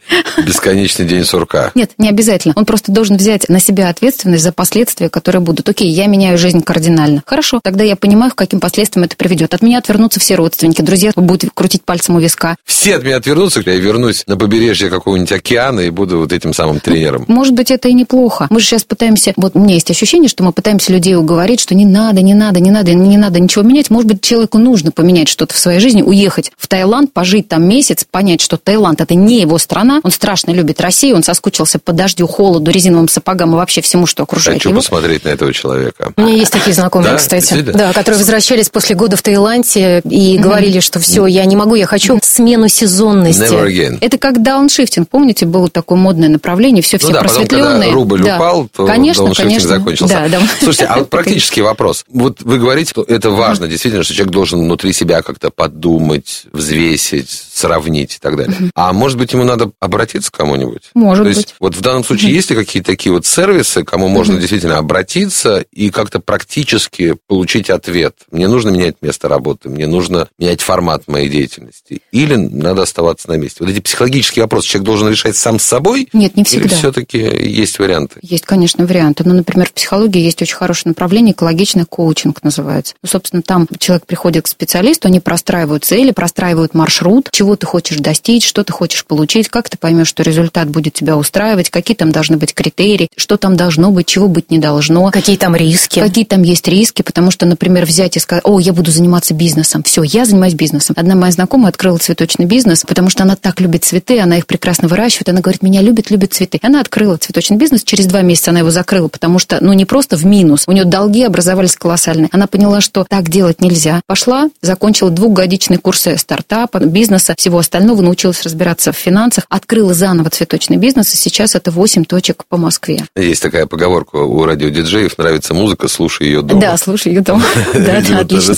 бесконечный 0.45 1.05
день 1.05 1.23
сурка. 1.23 1.71
Нет, 1.75 1.91
не 1.97 2.09
обязательно. 2.09 2.53
Он 2.57 2.65
просто 2.65 2.91
должен 2.91 3.17
взять 3.17 3.49
на 3.49 3.59
себя 3.59 3.89
ответственность 3.89 4.43
за 4.43 4.51
последствия, 4.51 5.09
которые 5.09 5.41
будут. 5.41 5.67
Окей, 5.69 5.89
я 5.89 6.07
меняю 6.07 6.37
жизнь 6.37 6.61
кардинально. 6.61 7.23
Хорошо, 7.25 7.59
тогда 7.67 7.83
я 7.83 7.97
понимаю, 7.97 8.31
к 8.31 8.35
каким 8.35 8.61
последствиям 8.61 9.03
это 9.03 9.17
приведет. 9.17 9.53
От 9.53 9.61
меня 9.61 9.79
отвернутся 9.79 10.21
все 10.21 10.35
родственники, 10.35 10.81
друзья 10.81 11.11
будут 11.17 11.49
крутить 11.53 11.83
пальцем 11.83 12.15
у 12.15 12.19
виска. 12.19 12.55
Все 12.63 12.95
от 12.95 13.03
меня 13.03 13.17
отвернутся, 13.17 13.61
я 13.65 13.75
вернусь 13.75 14.23
на 14.25 14.37
побережье 14.37 14.89
какого-нибудь 14.89 15.33
океана 15.33 15.81
и 15.81 15.89
буду 15.89 16.19
вот 16.19 16.31
этим 16.31 16.53
самым 16.53 16.79
тренером. 16.79 17.25
Может 17.27 17.55
быть, 17.55 17.69
это 17.69 17.89
и 17.89 17.93
неплохо. 17.93 18.47
Мы 18.49 18.61
же 18.61 18.67
сейчас 18.67 18.85
пытаемся... 18.85 19.33
Вот 19.35 19.57
у 19.57 19.59
меня 19.59 19.73
есть 19.73 19.91
ощущение, 19.91 20.29
что 20.29 20.45
мы 20.45 20.53
пытаемся 20.53 20.93
людей 20.93 21.17
уговорить, 21.17 21.59
что 21.59 21.75
не 21.75 21.85
надо, 21.85 22.21
не 22.21 22.33
надо, 22.33 22.61
не 22.61 22.71
надо, 22.71 22.93
не 22.93 23.17
надо 23.17 23.41
ничего 23.41 23.65
менять. 23.65 23.89
Может 23.89 24.07
быть, 24.07 24.21
человеку 24.21 24.59
нужно 24.59 24.93
поменять 24.93 25.27
что-то 25.27 25.53
в 25.53 25.57
своей 25.57 25.81
жизни, 25.81 26.01
уехать 26.01 26.53
в 26.57 26.69
Таиланд, 26.69 27.11
пожить 27.11 27.49
там 27.49 27.67
месяц, 27.67 28.05
понять, 28.09 28.39
что 28.39 28.55
Таиланд– 28.55 29.01
это 29.01 29.13
не 29.13 29.41
его 29.41 29.57
страна. 29.57 29.99
Он 30.03 30.11
страшно 30.11 30.51
любит 30.51 30.79
Россию, 30.79 31.17
он 31.17 31.23
соскучился 31.23 31.79
по 31.79 31.91
дождю, 31.91 32.27
холоду, 32.27 32.71
резиновым 32.71 33.09
сапогам 33.09 33.51
и 33.51 33.55
вообще 33.55 33.81
всему, 33.81 34.05
что 34.05 34.23
окружает 34.23 34.59
Хочу 34.59 34.69
его. 34.69 34.79
посмотреть 34.79 35.25
на 35.25 35.29
этого 35.29 35.51
человека. 35.51 36.13
У 36.15 36.21
меня 36.21 36.35
есть 36.35 36.53
такие 36.53 36.73
знакомые, 36.73 37.11
да? 37.11 37.17
кстати, 37.17 37.56
да, 37.61 37.93
которые 37.93 38.19
возвращались 38.19 38.69
после 38.69 38.95
года 38.95 39.15
в 39.17 39.21
Таиланде 39.21 39.99
и 39.99 40.35
mm-hmm. 40.35 40.39
говорили, 40.39 40.79
что 40.79 40.99
все, 40.99 41.25
я 41.25 41.45
не 41.45 41.55
могу, 41.55 41.75
я 41.75 41.85
хочу 41.85 42.19
смену 42.21 42.67
сезонности. 42.67 43.43
Never 43.43 43.67
again. 43.67 43.97
Это 44.01 44.17
как 44.17 44.41
дауншифтинг. 44.41 45.09
Помните, 45.09 45.45
было 45.45 45.69
такое 45.69 45.97
модное 45.97 46.29
направление, 46.29 46.81
все 46.81 46.97
все 46.97 47.07
ну 47.07 47.13
да, 47.13 47.19
просветленные. 47.21 47.63
Потом, 47.63 47.79
когда 47.79 47.93
рубль 47.93 48.23
да. 48.23 48.35
упал, 48.35 48.67
то 48.73 48.85
конечно, 48.85 49.23
дауншифтинг 49.23 49.49
конечно. 49.49 49.69
закончился. 49.69 50.13
Да, 50.13 50.39
да. 50.39 50.47
Слушайте, 50.59 50.85
а 50.85 50.99
вот 50.99 51.09
практический 51.17 51.61
вопрос. 51.61 52.05
Вот 52.09 52.41
вы 52.41 52.57
говорите, 52.57 52.91
что 52.91 53.03
это 53.03 53.29
важно, 53.29 53.67
действительно, 53.67 54.03
что 54.03 54.13
человек 54.13 54.33
должен 54.33 54.59
внутри 54.59 54.93
себя 54.93 55.21
как-то 55.21 55.49
подумать, 55.49 56.45
взвесить, 56.51 57.46
сравнить 57.57 58.15
и 58.15 58.19
так 58.19 58.37
далее. 58.37 58.55
А 58.75 58.93
может 58.93 59.17
быть, 59.17 59.33
ему 59.33 59.43
надо 59.43 59.71
обратиться 59.79 60.31
к 60.31 60.35
кому-нибудь? 60.35 60.91
Может 60.93 61.23
То 61.23 61.29
быть. 61.29 61.37
есть, 61.37 61.55
вот 61.59 61.75
в 61.75 61.81
данном 61.81 62.03
случае 62.03 62.33
есть 62.33 62.49
ли 62.51 62.55
какие-то 62.55 62.91
такие 62.91 63.11
вот 63.11 63.25
сервисы, 63.25 63.83
кому 63.83 64.07
можно 64.07 64.37
действительно 64.37 64.77
обратиться 64.77 65.65
и 65.71 65.89
как-то 65.89 66.19
практически 66.19 67.15
получить 67.27 67.69
ответ? 67.69 68.15
Мне 68.31 68.47
нужно 68.47 68.69
менять 68.69 68.97
место 69.01 69.27
работы, 69.27 69.69
мне 69.69 69.87
нужно 69.87 70.27
менять 70.37 70.61
формат 70.61 71.07
моей 71.07 71.29
деятельности, 71.29 72.01
или 72.11 72.35
надо 72.35 72.83
оставаться 72.83 73.29
на 73.29 73.37
месте? 73.37 73.57
Вот 73.61 73.69
эти 73.69 73.79
психологические 73.79 74.43
вопросы 74.43 74.67
человек 74.67 74.85
должен 74.85 75.09
решать 75.09 75.35
сам 75.35 75.59
с 75.59 75.63
собой? 75.63 76.07
Нет, 76.13 76.35
не 76.35 76.43
всегда. 76.43 76.65
Или 76.65 76.73
все-таки 76.73 77.17
есть 77.17 77.79
варианты? 77.79 78.19
Есть, 78.21 78.45
конечно, 78.45 78.85
варианты. 78.85 79.23
Ну, 79.25 79.33
например, 79.33 79.67
в 79.67 79.73
психологии 79.73 80.21
есть 80.21 80.41
очень 80.41 80.55
хорошее 80.55 80.91
направление, 80.91 81.33
экологичный 81.33 81.85
коучинг 81.85 82.43
называется. 82.43 82.93
Ну, 83.01 83.09
собственно, 83.09 83.41
там 83.41 83.67
человек 83.79 84.05
приходит 84.05 84.45
к 84.45 84.47
специалисту, 84.47 85.07
они 85.07 85.19
простраивают 85.19 85.85
цели, 85.85 86.11
простраивают 86.11 86.73
маршрут, 86.73 87.29
чего 87.31 87.46
ты 87.55 87.65
хочешь 87.65 87.97
достичь, 87.97 88.45
что 88.45 88.63
ты 88.63 88.73
хочешь 88.73 89.05
получить, 89.05 89.49
как 89.49 89.69
ты 89.69 89.77
поймешь, 89.77 90.07
что 90.07 90.23
результат 90.23 90.69
будет 90.69 90.93
тебя 90.93 91.17
устраивать, 91.17 91.69
какие 91.69 91.95
там 91.95 92.11
должны 92.11 92.37
быть 92.37 92.53
критерии, 92.53 93.09
что 93.15 93.37
там 93.37 93.55
должно 93.55 93.91
быть, 93.91 94.07
чего 94.07 94.27
быть 94.27 94.51
не 94.51 94.59
должно. 94.59 95.09
Какие 95.11 95.37
там 95.37 95.55
риски. 95.55 95.99
Какие 95.99 96.25
там 96.25 96.43
есть 96.43 96.67
риски, 96.67 97.01
потому 97.01 97.31
что, 97.31 97.45
например, 97.45 97.85
взять 97.85 98.17
и 98.17 98.19
сказать, 98.19 98.43
о, 98.45 98.59
я 98.59 98.73
буду 98.73 98.91
заниматься 98.91 99.33
бизнесом, 99.33 99.83
все, 99.83 100.03
я 100.03 100.25
занимаюсь 100.25 100.53
бизнесом. 100.53 100.95
Одна 100.97 101.15
моя 101.15 101.31
знакомая 101.31 101.69
открыла 101.69 101.97
цветочный 101.97 102.45
бизнес, 102.45 102.83
потому 102.87 103.09
что 103.09 103.23
она 103.23 103.35
так 103.35 103.61
любит 103.61 103.85
цветы, 103.85 104.19
она 104.19 104.37
их 104.37 104.45
прекрасно 104.45 104.87
выращивает, 104.87 105.29
она 105.29 105.41
говорит, 105.41 105.61
меня 105.61 105.81
любит, 105.81 106.11
любит 106.11 106.33
цветы. 106.33 106.59
Она 106.61 106.81
открыла 106.81 107.17
цветочный 107.17 107.57
бизнес, 107.57 107.83
через 107.83 108.05
два 108.05 108.21
месяца 108.21 108.51
она 108.51 108.59
его 108.59 108.71
закрыла, 108.71 109.07
потому 109.07 109.39
что, 109.39 109.57
ну, 109.61 109.73
не 109.73 109.85
просто 109.85 110.17
в 110.17 110.25
минус, 110.25 110.63
у 110.67 110.71
нее 110.71 110.85
долги 110.85 111.23
образовались 111.23 111.75
колоссальные. 111.75 112.29
Она 112.31 112.47
поняла, 112.47 112.81
что 112.81 113.05
так 113.07 113.29
делать 113.29 113.61
нельзя. 113.61 114.01
Пошла, 114.07 114.49
закончила 114.61 115.09
двухгодичные 115.09 115.79
курсы 115.79 116.17
стартапа, 116.17 116.79
бизнеса, 116.79 117.35
всего 117.37 117.59
остального, 117.59 118.01
научилась 118.01 118.41
разбираться 118.41 118.91
в 118.91 118.97
финансах, 118.97 119.45
открыла 119.47 119.93
заново 119.93 120.31
цветочный 120.31 120.77
бизнес, 120.77 121.13
и 121.13 121.17
сейчас 121.17 121.53
это 121.55 121.71
8 121.71 122.03
точек 122.03 122.45
по 122.49 122.57
Москве. 122.57 123.05
Есть 123.15 123.43
такая 123.43 123.67
поговорка 123.67 124.15
у 124.17 124.43
радиодиджеев, 124.43 125.17
нравится 125.19 125.53
музыка, 125.53 125.87
слушай 125.87 126.25
ее 126.25 126.41
дома. 126.41 126.59
Да, 126.59 126.77
слушай 126.77 127.09
ее 127.09 127.21
дома. 127.21 127.45
Да, 127.73 128.01
да, 128.01 128.19
отлично. 128.19 128.55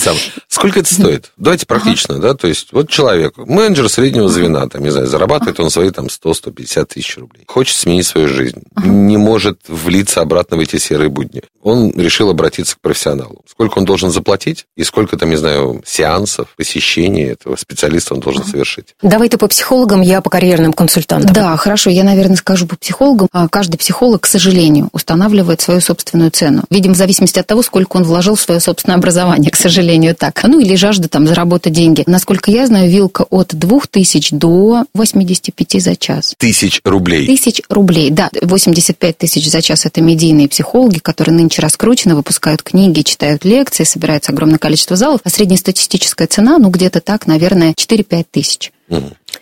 Сколько 0.48 0.80
это 0.80 0.92
стоит? 0.92 1.30
Давайте 1.36 1.66
практично, 1.66 2.18
да, 2.18 2.34
то 2.34 2.48
есть 2.48 2.68
вот 2.72 2.88
человек, 2.88 3.36
менеджер 3.36 3.88
среднего 3.90 4.28
звена, 4.28 4.66
там, 4.66 4.82
не 4.82 4.90
знаю, 4.90 5.06
зарабатывает 5.06 5.60
он 5.60 5.70
свои 5.70 5.90
там 5.90 6.06
100-150 6.06 6.84
тысяч 6.86 7.18
рублей, 7.18 7.44
хочет 7.46 7.76
сменить 7.76 8.06
свою 8.06 8.28
жизнь, 8.28 8.62
не 8.82 9.18
может 9.18 9.60
влиться 9.68 10.22
обратно 10.22 10.56
в 10.56 10.60
эти 10.60 10.78
серые 10.78 11.10
будни. 11.10 11.42
Он 11.62 11.92
решил 11.92 12.30
обратиться 12.30 12.76
к 12.76 12.80
профессионалу. 12.80 13.42
Сколько 13.46 13.78
он 13.78 13.84
должен 13.84 14.10
заплатить 14.10 14.64
и 14.76 14.84
сколько 14.84 15.18
там, 15.18 15.28
не 15.28 15.36
знаю, 15.36 15.82
сеансов, 15.84 16.48
посещений 16.56 17.24
этого 17.24 17.56
специалиста 17.56 18.14
он 18.14 18.20
должен 18.20 18.44
совершить? 18.44 18.69
Давай 19.02 19.28
ты 19.28 19.38
по 19.38 19.48
психологам, 19.48 20.02
я 20.02 20.20
по 20.20 20.30
карьерным 20.30 20.72
консультантам. 20.72 21.32
Да, 21.32 21.56
хорошо, 21.56 21.90
я, 21.90 22.04
наверное, 22.04 22.36
скажу 22.36 22.66
по 22.66 22.76
психологам. 22.76 23.28
А 23.32 23.48
каждый 23.48 23.76
психолог, 23.76 24.22
к 24.22 24.26
сожалению, 24.26 24.88
устанавливает 24.92 25.60
свою 25.60 25.80
собственную 25.80 26.30
цену. 26.30 26.64
Видимо, 26.70 26.94
в 26.94 26.96
зависимости 26.96 27.38
от 27.38 27.46
того, 27.46 27.62
сколько 27.62 27.96
он 27.96 28.04
вложил 28.04 28.34
в 28.34 28.40
свое 28.40 28.60
собственное 28.60 28.96
образование, 28.96 29.50
к 29.50 29.56
сожалению, 29.56 30.14
так. 30.14 30.42
Ну, 30.44 30.60
или 30.60 30.74
жажда 30.74 31.08
там 31.08 31.26
заработать 31.26 31.72
деньги. 31.72 32.04
Насколько 32.06 32.50
я 32.50 32.66
знаю, 32.66 32.90
вилка 32.90 33.24
от 33.30 33.54
2000 33.54 34.34
до 34.34 34.84
85 34.94 35.82
за 35.82 35.96
час. 35.96 36.34
Тысяч 36.38 36.80
рублей? 36.84 37.26
Тысяч 37.26 37.62
рублей, 37.68 38.10
да. 38.10 38.30
85 38.42 39.18
тысяч 39.18 39.50
за 39.50 39.62
час– 39.62 39.86
это 39.86 40.00
медийные 40.00 40.48
психологи, 40.48 40.98
которые 40.98 41.34
нынче 41.34 41.62
раскручены, 41.62 42.14
выпускают 42.14 42.62
книги, 42.62 43.02
читают 43.02 43.44
лекции, 43.44 43.84
собирается 43.84 44.32
огромное 44.32 44.58
количество 44.58 44.96
залов. 44.96 45.20
А 45.24 45.30
среднестатистическая 45.30 46.26
цена, 46.26 46.58
ну, 46.58 46.70
где-то 46.70 47.00
так, 47.00 47.26
наверное, 47.26 47.72
4-5 47.72 48.26
тысяч. 48.30 48.59
Cześć! 48.60 48.79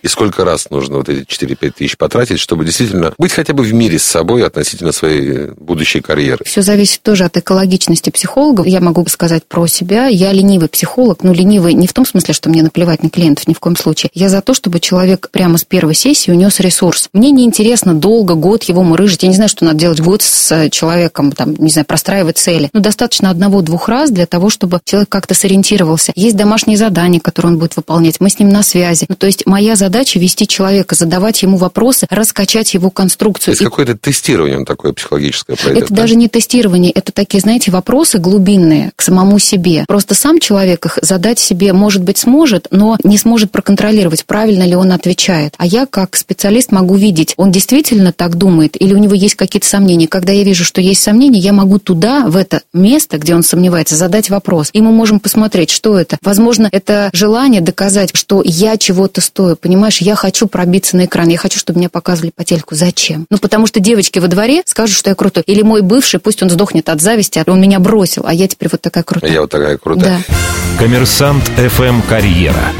И 0.01 0.07
сколько 0.07 0.45
раз 0.45 0.69
нужно 0.69 0.97
вот 0.97 1.09
эти 1.09 1.25
4-5 1.25 1.71
тысяч 1.71 1.97
потратить, 1.97 2.39
чтобы 2.39 2.63
действительно 2.63 3.13
быть 3.17 3.33
хотя 3.33 3.53
бы 3.53 3.63
в 3.63 3.73
мире 3.73 3.99
с 3.99 4.03
собой 4.03 4.45
относительно 4.45 4.91
своей 4.91 5.51
будущей 5.57 5.99
карьеры? 6.01 6.45
Все 6.45 6.61
зависит 6.61 7.01
тоже 7.01 7.25
от 7.25 7.35
экологичности 7.35 8.09
психологов. 8.09 8.65
Я 8.65 8.79
могу 8.79 9.05
сказать 9.07 9.43
про 9.45 9.67
себя. 9.67 10.07
Я 10.07 10.31
ленивый 10.31 10.69
психолог. 10.69 11.23
Ну, 11.23 11.33
ленивый 11.33 11.73
не 11.73 11.87
в 11.87 11.93
том 11.93 12.05
смысле, 12.05 12.33
что 12.33 12.49
мне 12.49 12.63
наплевать 12.63 13.03
на 13.03 13.09
клиентов, 13.09 13.47
ни 13.47 13.53
в 13.53 13.59
коем 13.59 13.75
случае. 13.75 14.11
Я 14.13 14.29
за 14.29 14.41
то, 14.41 14.53
чтобы 14.53 14.79
человек 14.79 15.29
прямо 15.31 15.57
с 15.57 15.65
первой 15.65 15.95
сессии 15.95 16.31
унес 16.31 16.59
ресурс. 16.59 17.09
Мне 17.11 17.31
не 17.31 17.43
интересно 17.43 17.93
долго, 17.93 18.35
год 18.35 18.63
его 18.63 18.83
мурыжить. 18.83 19.23
Я 19.23 19.29
не 19.29 19.35
знаю, 19.35 19.49
что 19.49 19.65
надо 19.65 19.79
делать 19.79 19.99
год 19.99 20.21
с 20.21 20.69
человеком, 20.69 21.31
там, 21.31 21.55
не 21.55 21.71
знаю, 21.71 21.85
простраивать 21.85 22.37
цели. 22.37 22.69
Но 22.71 22.79
достаточно 22.79 23.29
одного-двух 23.29 23.89
раз 23.89 24.11
для 24.11 24.27
того, 24.27 24.49
чтобы 24.49 24.79
человек 24.85 25.09
как-то 25.09 25.33
сориентировался. 25.33 26.13
Есть 26.15 26.37
домашние 26.37 26.77
задания, 26.77 27.19
которые 27.19 27.53
он 27.53 27.59
будет 27.59 27.75
выполнять. 27.75 28.19
Мы 28.19 28.29
с 28.29 28.39
ним 28.39 28.49
на 28.49 28.63
связи. 28.63 29.05
Ну, 29.09 29.15
то 29.15 29.27
есть 29.27 29.38
моя 29.45 29.75
задача 29.75 30.19
вести 30.19 30.47
человека, 30.47 30.95
задавать 30.95 31.41
ему 31.41 31.57
вопросы, 31.57 32.07
раскачать 32.09 32.73
его 32.73 32.89
конструкцию. 32.89 33.55
То 33.55 33.61
есть 33.61 33.63
какое-то 33.63 33.97
тестирование 33.97 34.63
такое 34.65 34.93
психологическое 34.93 35.55
пройдет? 35.55 35.83
Это 35.83 35.93
да? 35.93 36.01
даже 36.01 36.15
не 36.15 36.27
тестирование, 36.27 36.91
это 36.91 37.11
такие, 37.11 37.41
знаете, 37.41 37.71
вопросы 37.71 38.17
глубинные 38.17 38.91
к 38.95 39.01
самому 39.01 39.39
себе. 39.39 39.85
Просто 39.87 40.15
сам 40.15 40.39
человек 40.39 40.85
их 40.85 40.99
задать 41.01 41.39
себе, 41.39 41.73
может 41.73 42.03
быть, 42.03 42.17
сможет, 42.17 42.67
но 42.71 42.97
не 43.03 43.17
сможет 43.17 43.51
проконтролировать, 43.51 44.25
правильно 44.25 44.63
ли 44.63 44.75
он 44.75 44.91
отвечает. 44.91 45.53
А 45.57 45.65
я, 45.65 45.85
как 45.85 46.15
специалист, 46.15 46.71
могу 46.71 46.95
видеть, 46.95 47.33
он 47.37 47.51
действительно 47.51 48.11
так 48.11 48.35
думает 48.35 48.79
или 48.79 48.93
у 48.93 48.97
него 48.97 49.13
есть 49.13 49.35
какие-то 49.35 49.67
сомнения. 49.67 50.07
Когда 50.07 50.31
я 50.31 50.43
вижу, 50.43 50.65
что 50.65 50.81
есть 50.81 51.01
сомнения, 51.01 51.39
я 51.39 51.53
могу 51.53 51.79
туда, 51.79 52.27
в 52.27 52.35
это 52.35 52.61
место, 52.73 53.17
где 53.17 53.35
он 53.35 53.43
сомневается, 53.43 53.95
задать 53.95 54.29
вопрос. 54.29 54.69
И 54.73 54.81
мы 54.81 54.91
можем 54.91 55.19
посмотреть, 55.19 55.69
что 55.69 55.97
это. 55.97 56.17
Возможно, 56.21 56.69
это 56.71 57.09
желание 57.13 57.61
доказать, 57.61 58.11
что 58.13 58.41
я 58.45 58.77
чего-то 58.77 59.21
стою. 59.29 59.55
Понимаешь, 59.55 59.99
я 59.99 60.15
хочу 60.15 60.47
пробиться 60.47 60.97
на 60.97 61.05
экран, 61.05 61.27
я 61.29 61.37
хочу, 61.37 61.59
чтобы 61.59 61.79
меня 61.79 61.89
показывали 61.89 62.31
по 62.35 62.43
телеку. 62.43 62.75
Зачем? 62.75 63.25
Ну, 63.29 63.37
потому 63.37 63.67
что 63.67 63.79
девочки 63.79 64.19
во 64.19 64.27
дворе 64.27 64.63
скажут, 64.65 64.95
что 64.95 65.09
я 65.09 65.15
крутой. 65.15 65.43
Или 65.45 65.61
мой 65.61 65.81
бывший, 65.81 66.19
пусть 66.19 66.43
он 66.43 66.49
сдохнет 66.49 66.89
от 66.89 67.01
зависти, 67.01 67.39
а 67.39 67.49
он 67.49 67.61
меня 67.61 67.79
бросил, 67.79 68.23
а 68.25 68.33
я 68.33 68.47
теперь 68.47 68.69
вот 68.71 68.81
такая 68.81 69.03
крутая. 69.03 69.31
Я 69.31 69.41
вот 69.41 69.51
такая 69.51 69.77
крутая. 69.77 70.23
Да. 70.27 70.35
Коммерсант 70.77 71.49
FM 71.57 72.01
Карьера. 72.07 72.73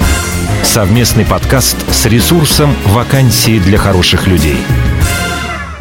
Совместный 0.64 1.26
подкаст 1.26 1.78
с 1.92 2.06
ресурсом 2.06 2.76
«Вакансии 2.86 3.60
для 3.60 3.78
хороших 3.78 4.28
людей». 4.28 4.58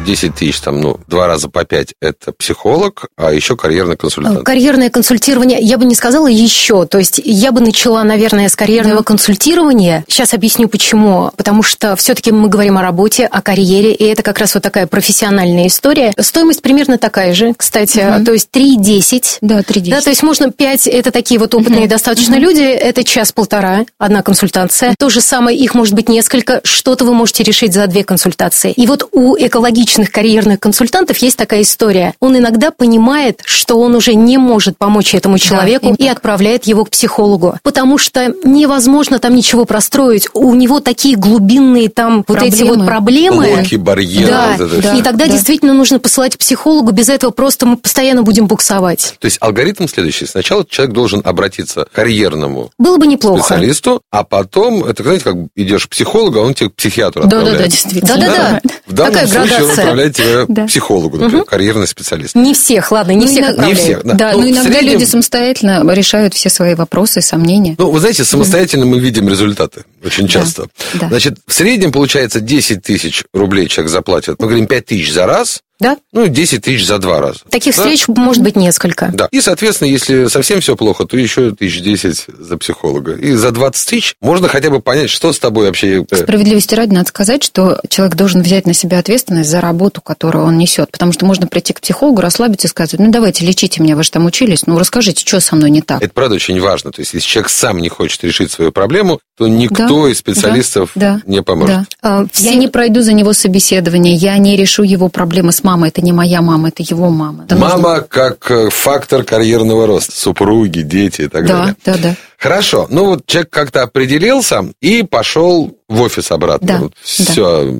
10 0.09 0.33
тысяч, 0.33 0.59
там, 0.59 0.81
ну, 0.81 0.99
два 1.07 1.27
раза 1.27 1.49
по 1.49 1.63
5– 1.63 1.93
это 2.01 2.31
психолог, 2.31 3.05
а 3.15 3.31
еще 3.31 3.55
карьерный 3.55 3.95
консультант. 3.95 4.43
Карьерное 4.43 4.89
консультирование, 4.89 5.59
я 5.61 5.77
бы 5.77 5.85
не 5.85 5.93
сказала 5.93 6.25
еще. 6.25 6.87
То 6.87 6.97
есть 6.97 7.21
я 7.23 7.51
бы 7.51 7.61
начала, 7.61 8.03
наверное, 8.03 8.49
с 8.49 8.55
карьерного 8.55 9.01
да. 9.01 9.03
консультирования. 9.03 10.03
Сейчас 10.07 10.33
объясню, 10.33 10.67
почему. 10.67 11.29
Потому 11.37 11.61
что 11.61 11.95
все-таки 11.95 12.31
мы 12.31 12.49
говорим 12.49 12.79
о 12.79 12.81
работе, 12.81 13.27
о 13.27 13.43
карьере, 13.43 13.93
и 13.93 14.03
это 14.03 14.23
как 14.23 14.39
раз 14.39 14.55
вот 14.55 14.63
такая 14.63 14.87
профессиональная 14.87 15.67
история. 15.67 16.11
Стоимость 16.17 16.63
примерно 16.63 16.97
такая 16.97 17.35
же, 17.35 17.53
кстати. 17.55 17.99
Угу. 17.99 18.25
То 18.25 18.33
есть 18.33 18.49
3,10. 18.51 19.37
Да, 19.41 19.59
3,10. 19.59 19.89
Да, 19.91 20.01
то 20.01 20.09
есть 20.09 20.23
можно 20.23 20.51
5, 20.51 20.87
это 20.87 21.11
такие 21.11 21.39
вот 21.39 21.53
опытные 21.53 21.81
угу. 21.81 21.89
достаточно 21.89 22.37
угу. 22.37 22.45
люди, 22.45 22.63
это 22.63 23.03
час-полтора, 23.03 23.85
одна 23.99 24.23
консультация. 24.23 24.95
То 24.97 25.09
же 25.09 25.21
самое, 25.21 25.55
их 25.55 25.75
может 25.75 25.93
быть 25.93 26.09
несколько, 26.09 26.61
что-то 26.63 27.05
вы 27.05 27.13
можете 27.13 27.43
решить 27.43 27.75
за 27.75 27.85
две 27.85 28.03
консультации. 28.03 28.71
И 28.71 28.87
вот 28.87 29.07
у 29.11 29.37
экологических 29.37 29.98
успешных 29.99 30.11
карьерных 30.11 30.59
консультантов 30.59 31.17
есть 31.17 31.37
такая 31.37 31.61
история. 31.61 32.13
Он 32.19 32.37
иногда 32.37 32.71
понимает, 32.71 33.41
что 33.45 33.79
он 33.79 33.95
уже 33.95 34.15
не 34.15 34.37
может 34.37 34.77
помочь 34.77 35.13
этому 35.13 35.37
человеку 35.37 35.95
да, 35.97 36.05
и 36.05 36.07
отправляет 36.07 36.65
его 36.65 36.85
к 36.85 36.89
психологу. 36.89 37.57
Потому 37.63 37.97
что 37.97 38.33
невозможно 38.43 39.19
там 39.19 39.35
ничего 39.35 39.65
простроить. 39.65 40.27
У 40.33 40.53
него 40.55 40.79
такие 40.79 41.15
глубинные 41.15 41.89
там 41.89 42.23
проблемы. 42.23 42.49
вот 42.49 42.59
эти 42.59 42.67
вот 42.67 42.85
проблемы. 42.85 43.47
Блоки, 43.55 43.75
барьеры. 43.75 44.27
Да, 44.27 44.55
вот 44.57 44.81
да, 44.81 44.95
и 44.95 45.01
тогда 45.01 45.25
да. 45.25 45.31
действительно 45.31 45.73
нужно 45.73 45.99
посылать 45.99 46.35
к 46.35 46.39
психологу. 46.39 46.91
Без 46.91 47.09
этого 47.09 47.31
просто 47.31 47.65
мы 47.65 47.77
постоянно 47.77 48.23
будем 48.23 48.47
буксовать. 48.47 49.15
То 49.19 49.25
есть 49.25 49.37
алгоритм 49.41 49.87
следующий. 49.87 50.25
Сначала 50.25 50.65
человек 50.65 50.93
должен 50.93 51.21
обратиться 51.23 51.85
к 51.85 51.91
карьерному 51.91 52.71
Было 52.77 52.97
бы 52.97 53.07
неплохо. 53.07 53.43
специалисту, 53.43 54.01
а 54.11 54.23
потом, 54.23 54.83
это, 54.83 55.03
знаете, 55.03 55.23
как 55.23 55.35
идешь 55.55 55.87
к 55.87 55.89
психологу, 55.89 56.39
а 56.39 56.43
он 56.43 56.53
тебе 56.53 56.69
к 56.69 56.75
психиатру 56.75 57.23
да, 57.23 57.27
отправляет. 57.27 57.57
Да, 57.57 57.63
да, 57.63 57.69
действительно. 57.69 58.15
Да-да-да. 58.15 59.05
Такая 59.05 59.27
случае 59.27 59.49
градация. 59.49 59.78
Отправляет 59.79 60.15
тебя 60.15 60.45
да. 60.47 60.63
к 60.63 60.67
психологу, 60.67 61.17
например, 61.17 61.41
угу. 61.41 61.49
карьерный 61.49 61.87
специалист. 61.87 62.35
Не 62.35 62.53
всех, 62.53 62.91
ладно, 62.91 63.11
не 63.11 63.25
ну, 63.25 63.31
всех 63.31 63.57
Не 63.57 63.73
всех, 63.73 64.03
да. 64.03 64.13
Да, 64.13 64.31
но 64.33 64.41
ну, 64.41 64.49
иногда 64.49 64.71
среднем... 64.71 64.93
люди 64.93 65.03
самостоятельно 65.05 65.93
решают 65.93 66.33
все 66.33 66.49
свои 66.49 66.75
вопросы, 66.75 67.21
сомнения. 67.21 67.75
Ну, 67.77 67.91
вы 67.91 67.99
знаете, 67.99 68.23
самостоятельно 68.23 68.85
мы 68.85 68.99
видим 68.99 69.27
результаты 69.29 69.83
очень 70.03 70.27
часто. 70.27 70.67
Да. 70.93 71.09
Значит, 71.09 71.37
в 71.45 71.53
среднем 71.53 71.91
получается 71.91 72.39
10 72.39 72.83
тысяч 72.83 73.23
рублей 73.33 73.67
человек 73.67 73.91
заплатит. 73.91 74.35
Мы 74.39 74.47
говорим 74.47 74.67
5 74.67 74.85
тысяч 74.85 75.13
за 75.13 75.25
раз, 75.25 75.61
да? 75.79 75.97
Ну, 76.11 76.27
10 76.27 76.63
тысяч 76.63 76.85
за 76.85 76.97
два 76.97 77.21
раза. 77.21 77.39
Таких 77.49 77.75
да? 77.75 77.81
встреч 77.81 78.07
может 78.07 78.43
быть 78.43 78.55
несколько. 78.55 79.11
Да. 79.13 79.27
И, 79.31 79.39
соответственно, 79.41 79.87
если 79.87 80.27
совсем 80.27 80.59
все 80.59 80.75
плохо, 80.75 81.05
то 81.05 81.17
еще 81.17 81.51
тысяч 81.51 81.81
10 81.81 82.25
за 82.37 82.57
психолога. 82.57 83.13
И 83.13 83.33
за 83.33 83.51
20 83.51 83.89
тысяч 83.89 84.15
можно 84.21 84.47
хотя 84.47 84.69
бы 84.69 84.81
понять, 84.81 85.09
что 85.09 85.31
с 85.31 85.39
тобой 85.39 85.67
вообще... 85.67 86.05
Э, 86.09 86.15
Справедливости 86.15 86.75
ради, 86.75 86.93
надо 86.93 87.07
сказать, 87.07 87.43
что 87.43 87.79
человек 87.89 88.15
должен 88.15 88.41
взять 88.41 88.65
на 88.67 88.73
себя 88.73 88.99
ответственность 88.99 89.49
за 89.49 89.61
работу, 89.61 90.01
которую 90.01 90.45
он 90.45 90.57
несет. 90.57 90.91
Потому 90.91 91.13
что 91.13 91.25
можно 91.25 91.47
прийти 91.47 91.73
к 91.73 91.81
психологу, 91.81 92.21
расслабиться 92.21 92.67
и 92.67 92.69
сказать, 92.69 92.99
ну, 92.99 93.09
давайте, 93.11 93.45
лечите 93.45 93.81
меня, 93.81 93.95
вы 93.95 94.03
же 94.03 94.11
там 94.11 94.25
учились, 94.25 94.67
ну, 94.67 94.77
расскажите, 94.77 95.25
что 95.25 95.39
со 95.39 95.55
мной 95.55 95.69
не 95.69 95.81
так. 95.81 96.01
Это, 96.01 96.13
правда, 96.13 96.35
очень 96.35 96.59
важно. 96.59 96.91
То 96.91 97.01
есть, 97.01 97.13
если 97.13 97.27
человек 97.27 97.49
сам 97.49 97.79
не 97.79 97.89
хочет 97.89 98.23
решить 98.23 98.51
свою 98.51 98.71
проблему, 98.71 99.19
то 99.37 99.47
никто 99.47 100.03
да, 100.03 100.11
из 100.11 100.17
специалистов 100.17 100.91
да, 100.95 101.21
не 101.25 101.41
поможет. 101.41 101.75
Да. 101.77 101.85
А, 102.01 102.25
я 102.35 102.55
не 102.55 102.67
пройду 102.67 103.01
за 103.01 103.13
него 103.13 103.31
собеседование, 103.31 104.13
я 104.13 104.37
не 104.37 104.57
решу 104.57 104.83
его 104.83 105.07
проблемы 105.07 105.53
с 105.53 105.63
мамой, 105.69 105.89
это 105.89 106.01
не 106.01 106.13
моя 106.13 106.41
мама, 106.41 106.69
это 106.69 106.81
его 106.81 107.09
мама. 107.09 107.43
Это 107.45 107.55
мама 107.55 107.89
нужно... 107.89 108.01
как 108.01 108.49
э, 108.49 108.69
фактор 108.71 109.23
карьерного 109.23 109.85
роста, 109.85 110.15
супруги, 110.15 110.81
дети 110.81 111.23
и 111.23 111.27
так 111.27 111.45
да, 111.45 111.57
далее. 111.57 111.75
Да, 111.85 111.97
да. 111.97 112.15
Хорошо, 112.37 112.87
ну 112.89 113.05
вот 113.05 113.25
человек 113.27 113.49
как-то 113.51 113.83
определился 113.83 114.65
и 114.81 115.03
пошел 115.03 115.77
в 115.87 116.01
офис 116.01 116.31
обратно. 116.31 116.67
Да, 116.67 116.77
вот 116.79 116.93
все, 117.03 117.65
да. 117.65 117.77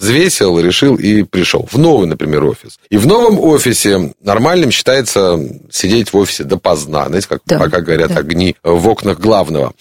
взвесил, 0.00 0.58
решил 0.58 0.96
и 0.96 1.24
пришел 1.24 1.68
в 1.70 1.78
новый, 1.78 2.06
например, 2.06 2.44
офис. 2.44 2.78
И 2.88 2.96
в 2.96 3.06
новом 3.06 3.38
офисе 3.38 4.14
нормальным 4.22 4.70
считается 4.70 5.38
сидеть 5.70 6.14
в 6.14 6.16
офисе 6.16 6.44
допоздна, 6.44 7.06
знаете, 7.08 7.28
как 7.28 7.40
да, 7.44 7.58
пока 7.58 7.80
горят 7.82 8.14
да. 8.14 8.20
огни 8.20 8.56
в 8.62 8.88
окнах 8.88 9.18
главного. 9.18 9.74